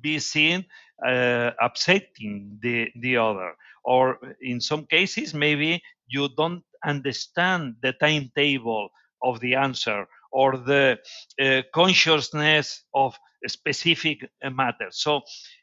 be 0.00 0.18
seen 0.18 0.64
uh, 1.06 1.50
upsetting 1.60 2.58
the, 2.62 2.88
the 3.00 3.16
other. 3.16 3.54
Or 3.84 4.18
in 4.40 4.60
some 4.60 4.86
cases, 4.86 5.34
maybe 5.34 5.82
you 6.06 6.28
don't 6.36 6.64
understand 6.84 7.76
the 7.82 7.92
timetable 7.92 8.88
of 9.22 9.40
the 9.40 9.54
answer 9.54 10.06
or 10.32 10.56
the 10.56 10.98
uh, 11.40 11.62
consciousness 11.72 12.84
of 12.94 13.16
specific 13.46 14.28
matters. 14.42 14.96
So 14.96 15.22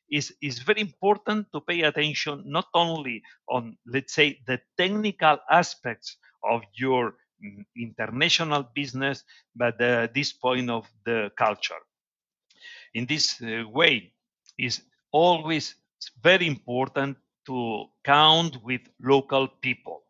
it's, 0.09 0.31
it's 0.41 0.59
very 0.59 0.81
important 0.81 1.47
to 1.53 1.61
pay 1.61 1.81
attention 1.81 2.43
not 2.45 2.67
only 2.73 3.21
on, 3.49 3.77
let's 3.85 4.13
say, 4.13 4.39
the 4.47 4.59
technical 4.77 5.37
aspects 5.49 6.17
of 6.49 6.61
your 6.73 7.15
international 7.75 8.63
business, 8.73 9.23
but 9.55 9.81
uh, 9.81 10.07
this 10.13 10.33
point 10.33 10.69
of 10.69 10.87
the 11.05 11.31
culture. 11.37 11.81
In 12.93 13.05
this 13.05 13.41
uh, 13.41 13.63
way, 13.69 14.13
is 14.57 14.81
always 15.11 15.75
very 16.21 16.47
important 16.47 17.17
to 17.45 17.85
count 18.03 18.57
with 18.63 18.81
local 19.01 19.47
people. 19.47 20.03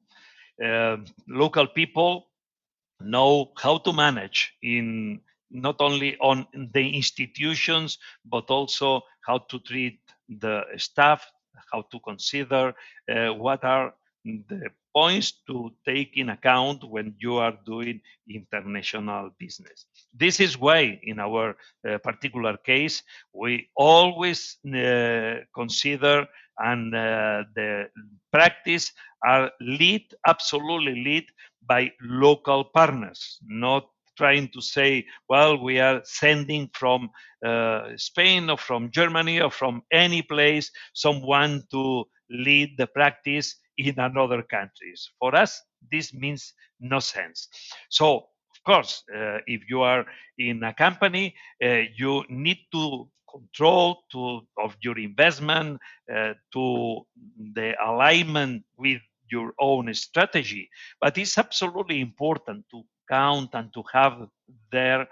Uh, 0.64 0.98
local 1.28 1.68
people 1.68 2.28
know 3.00 3.52
how 3.58 3.78
to 3.80 3.94
manage 3.94 4.54
in 4.62 5.20
not 5.50 5.76
only 5.80 6.18
on 6.20 6.46
the 6.74 6.96
institutions 6.96 7.98
but 8.26 8.50
also 8.50 9.02
how 9.26 9.38
to 9.38 9.60
treat 9.60 10.00
the 10.30 10.64
staff 10.78 11.26
how 11.72 11.82
to 11.92 12.00
consider 12.00 12.74
uh, 13.10 13.34
what 13.34 13.64
are 13.64 13.94
the 14.24 14.70
points 14.94 15.42
to 15.48 15.72
take 15.86 16.18
in 16.18 16.30
account 16.30 16.84
when 16.84 17.16
you 17.20 17.38
are 17.38 17.54
doing 17.66 18.02
international 18.30 19.32
business. 19.40 19.86
This 20.14 20.40
is 20.40 20.58
why, 20.58 21.00
in 21.04 21.20
our 21.20 21.56
uh, 21.88 21.98
particular 22.00 22.58
case, 22.58 23.02
we 23.34 23.70
always 23.76 24.58
uh, 24.68 25.36
consider 25.56 26.28
and 26.60 26.94
uh, 26.94 27.44
the 27.56 27.88
practice 28.32 28.92
are 29.26 29.52
lead, 29.62 30.06
absolutely 30.28 31.04
lead 31.04 31.26
by 31.68 31.92
local 32.02 32.66
partners, 32.66 33.40
not 33.44 33.88
trying 34.18 34.50
to 34.50 34.62
say, 34.62 35.06
well, 35.30 35.58
we 35.58 35.80
are 35.80 36.02
sending 36.04 36.70
from 36.74 37.10
uh, 37.46 37.90
Spain 37.96 38.50
or 38.50 38.58
from 38.58 38.92
Germany 38.92 39.42
or 39.42 39.50
from 39.50 39.82
any 39.92 40.22
place 40.22 40.70
someone 40.94 41.64
to 41.72 42.04
lead 42.30 42.78
the 42.78 42.88
practice 42.88 43.56
in 43.78 44.00
another 44.00 44.42
countries. 44.44 45.10
For 45.20 45.36
us, 45.36 45.62
this 45.92 46.14
means 46.14 46.54
no 46.80 47.00
sense. 47.00 47.48
So, 47.90 48.18
of 48.18 48.64
course, 48.66 49.04
uh, 49.16 49.40
if 49.48 49.62
you 49.70 49.82
are 49.82 50.06
in 50.38 50.64
a 50.64 50.74
company, 50.74 51.36
uh, 51.64 51.84
you 51.96 52.24
need 52.30 52.60
to 52.74 53.10
control 53.30 54.04
to, 54.12 54.42
of 54.58 54.76
your 54.82 54.98
investment 55.00 55.80
uh, 56.14 56.34
to 56.54 57.02
the 57.54 57.74
alignment 57.86 58.64
with 58.78 59.02
your 59.32 59.54
own 59.60 59.94
strategy. 59.94 60.70
But 61.00 61.18
it's 61.18 61.38
absolutely 61.38 62.02
important 62.02 62.66
to 62.72 62.84
count 63.10 63.50
and 63.54 63.74
to 63.74 63.84
have 63.94 64.28
their 64.72 65.08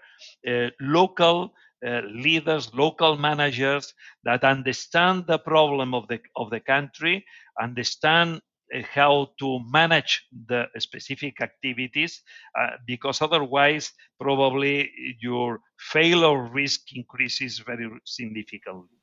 uh, 0.48 0.70
local 0.82 1.54
uh, 1.86 2.02
leaders, 2.02 2.74
local 2.74 3.18
managers 3.18 3.94
that 4.26 4.44
understand 4.44 5.26
the 5.28 5.40
problem 5.40 5.94
of 5.94 6.08
the 6.10 6.20
of 6.36 6.50
the 6.50 6.60
country, 6.60 7.26
understand 7.62 8.42
how 8.84 9.30
to 9.40 9.60
manage 9.72 10.26
the 10.48 10.66
specific 10.78 11.42
activities, 11.42 12.22
uh, 12.60 12.72
because 12.86 13.22
otherwise, 13.22 13.94
probably 14.20 14.92
your 15.20 15.60
failure 15.78 16.50
risk 16.52 16.82
increases 16.96 17.60
very 17.60 17.90
significantly. 18.06 18.98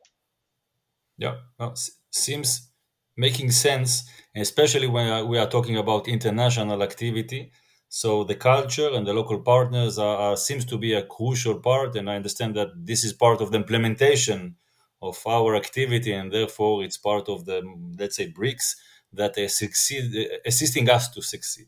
Yeah, 1.19 1.37
well, 1.59 1.75
seems 2.11 2.71
making 3.17 3.51
sense, 3.51 4.09
especially 4.35 4.87
when 4.87 5.29
we 5.29 5.39
are 5.39 5.49
talking 5.49 5.79
about 5.79 6.09
international 6.09 6.83
activity. 6.83 7.51
So 7.89 8.25
the 8.25 8.35
culture 8.35 8.91
and 8.93 9.07
the 9.07 9.15
local 9.15 9.41
partners 9.41 9.99
are, 9.99 10.17
are, 10.17 10.37
seems 10.37 10.65
to 10.67 10.77
be 10.77 10.93
a 10.93 11.07
crucial 11.07 11.61
part, 11.61 11.97
and 11.97 12.11
I 12.11 12.17
understand 12.17 12.55
that 12.57 12.69
this 12.75 13.05
is 13.05 13.13
part 13.13 13.41
of 13.41 13.53
the 13.53 13.59
implementation 13.59 14.57
of 15.01 15.23
our 15.27 15.57
activity, 15.57 16.13
and 16.13 16.33
therefore 16.33 16.83
it's 16.85 16.99
part 16.99 17.29
of 17.29 17.45
the 17.45 17.63
let's 17.99 18.17
say 18.17 18.29
bricks 18.29 18.77
that 19.17 19.37
uh, 19.39 19.49
succeed, 19.49 20.15
uh, 20.17 20.37
assisting 20.47 20.89
us 20.89 21.09
to 21.09 21.23
succeed. 21.23 21.67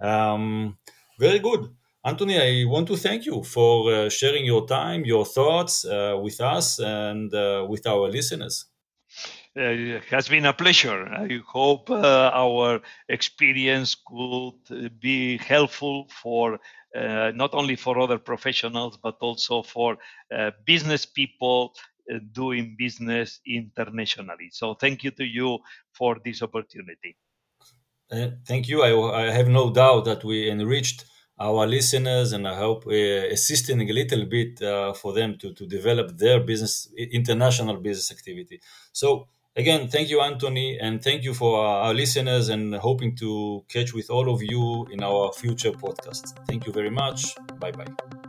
Um, 0.00 0.78
very 1.18 1.38
good. 1.38 1.70
Antoni, 2.04 2.36
I 2.36 2.68
want 2.68 2.88
to 2.88 2.96
thank 2.96 3.26
you 3.26 3.44
for 3.44 3.92
uh, 3.92 4.08
sharing 4.08 4.44
your 4.44 4.66
time, 4.66 5.04
your 5.04 5.24
thoughts 5.24 5.84
uh, 5.84 6.18
with 6.20 6.40
us 6.40 6.80
and 6.80 7.32
uh, 7.32 7.64
with 7.68 7.86
our 7.86 8.08
listeners. 8.08 8.66
Uh, 9.56 9.60
it 9.62 10.04
has 10.04 10.28
been 10.28 10.46
a 10.46 10.52
pleasure. 10.52 11.06
I 11.06 11.38
hope 11.46 11.90
uh, 11.90 12.30
our 12.34 12.80
experience 13.08 13.94
could 13.94 14.98
be 14.98 15.36
helpful 15.36 16.08
for 16.22 16.58
uh, 16.96 17.30
not 17.34 17.54
only 17.54 17.76
for 17.76 17.98
other 17.98 18.18
professionals 18.18 18.98
but 19.02 19.16
also 19.20 19.62
for 19.62 19.96
business 20.66 21.06
people 21.06 21.74
doing 22.32 22.76
business 22.78 23.40
internationally. 23.46 24.48
So 24.50 24.74
thank 24.74 25.04
you 25.04 25.10
to 25.12 25.24
you 25.24 25.58
for 25.92 26.16
this 26.24 26.42
opportunity. 26.42 27.16
Uh, 28.10 28.28
thank 28.46 28.68
you. 28.68 28.82
I, 28.82 29.28
I, 29.28 29.30
have 29.30 29.48
no 29.48 29.72
doubt 29.72 30.04
that 30.04 30.22
we 30.22 30.50
enriched 30.50 31.06
our 31.38 31.66
listeners 31.66 32.32
and 32.32 32.46
I 32.46 32.56
hope 32.56 32.84
we're 32.84 33.26
assisting 33.28 33.80
a 33.80 33.92
little 33.92 34.26
bit 34.26 34.60
uh, 34.60 34.92
for 34.92 35.14
them 35.14 35.38
to, 35.38 35.54
to 35.54 35.66
develop 35.66 36.18
their 36.18 36.40
business, 36.40 36.88
international 36.96 37.76
business 37.78 38.12
activity. 38.12 38.60
So 38.92 39.28
again, 39.56 39.88
thank 39.88 40.10
you, 40.10 40.18
Antoni, 40.18 40.76
and 40.78 41.02
thank 41.02 41.24
you 41.24 41.32
for 41.32 41.64
our 41.64 41.94
listeners 41.94 42.50
and 42.50 42.74
hoping 42.74 43.16
to 43.16 43.64
catch 43.68 43.94
with 43.94 44.10
all 44.10 44.32
of 44.32 44.42
you 44.42 44.86
in 44.90 45.02
our 45.02 45.32
future 45.32 45.72
podcast. 45.72 46.34
Thank 46.46 46.66
you 46.66 46.72
very 46.72 46.90
much. 46.90 47.34
Bye 47.58 47.72
bye. 47.72 48.21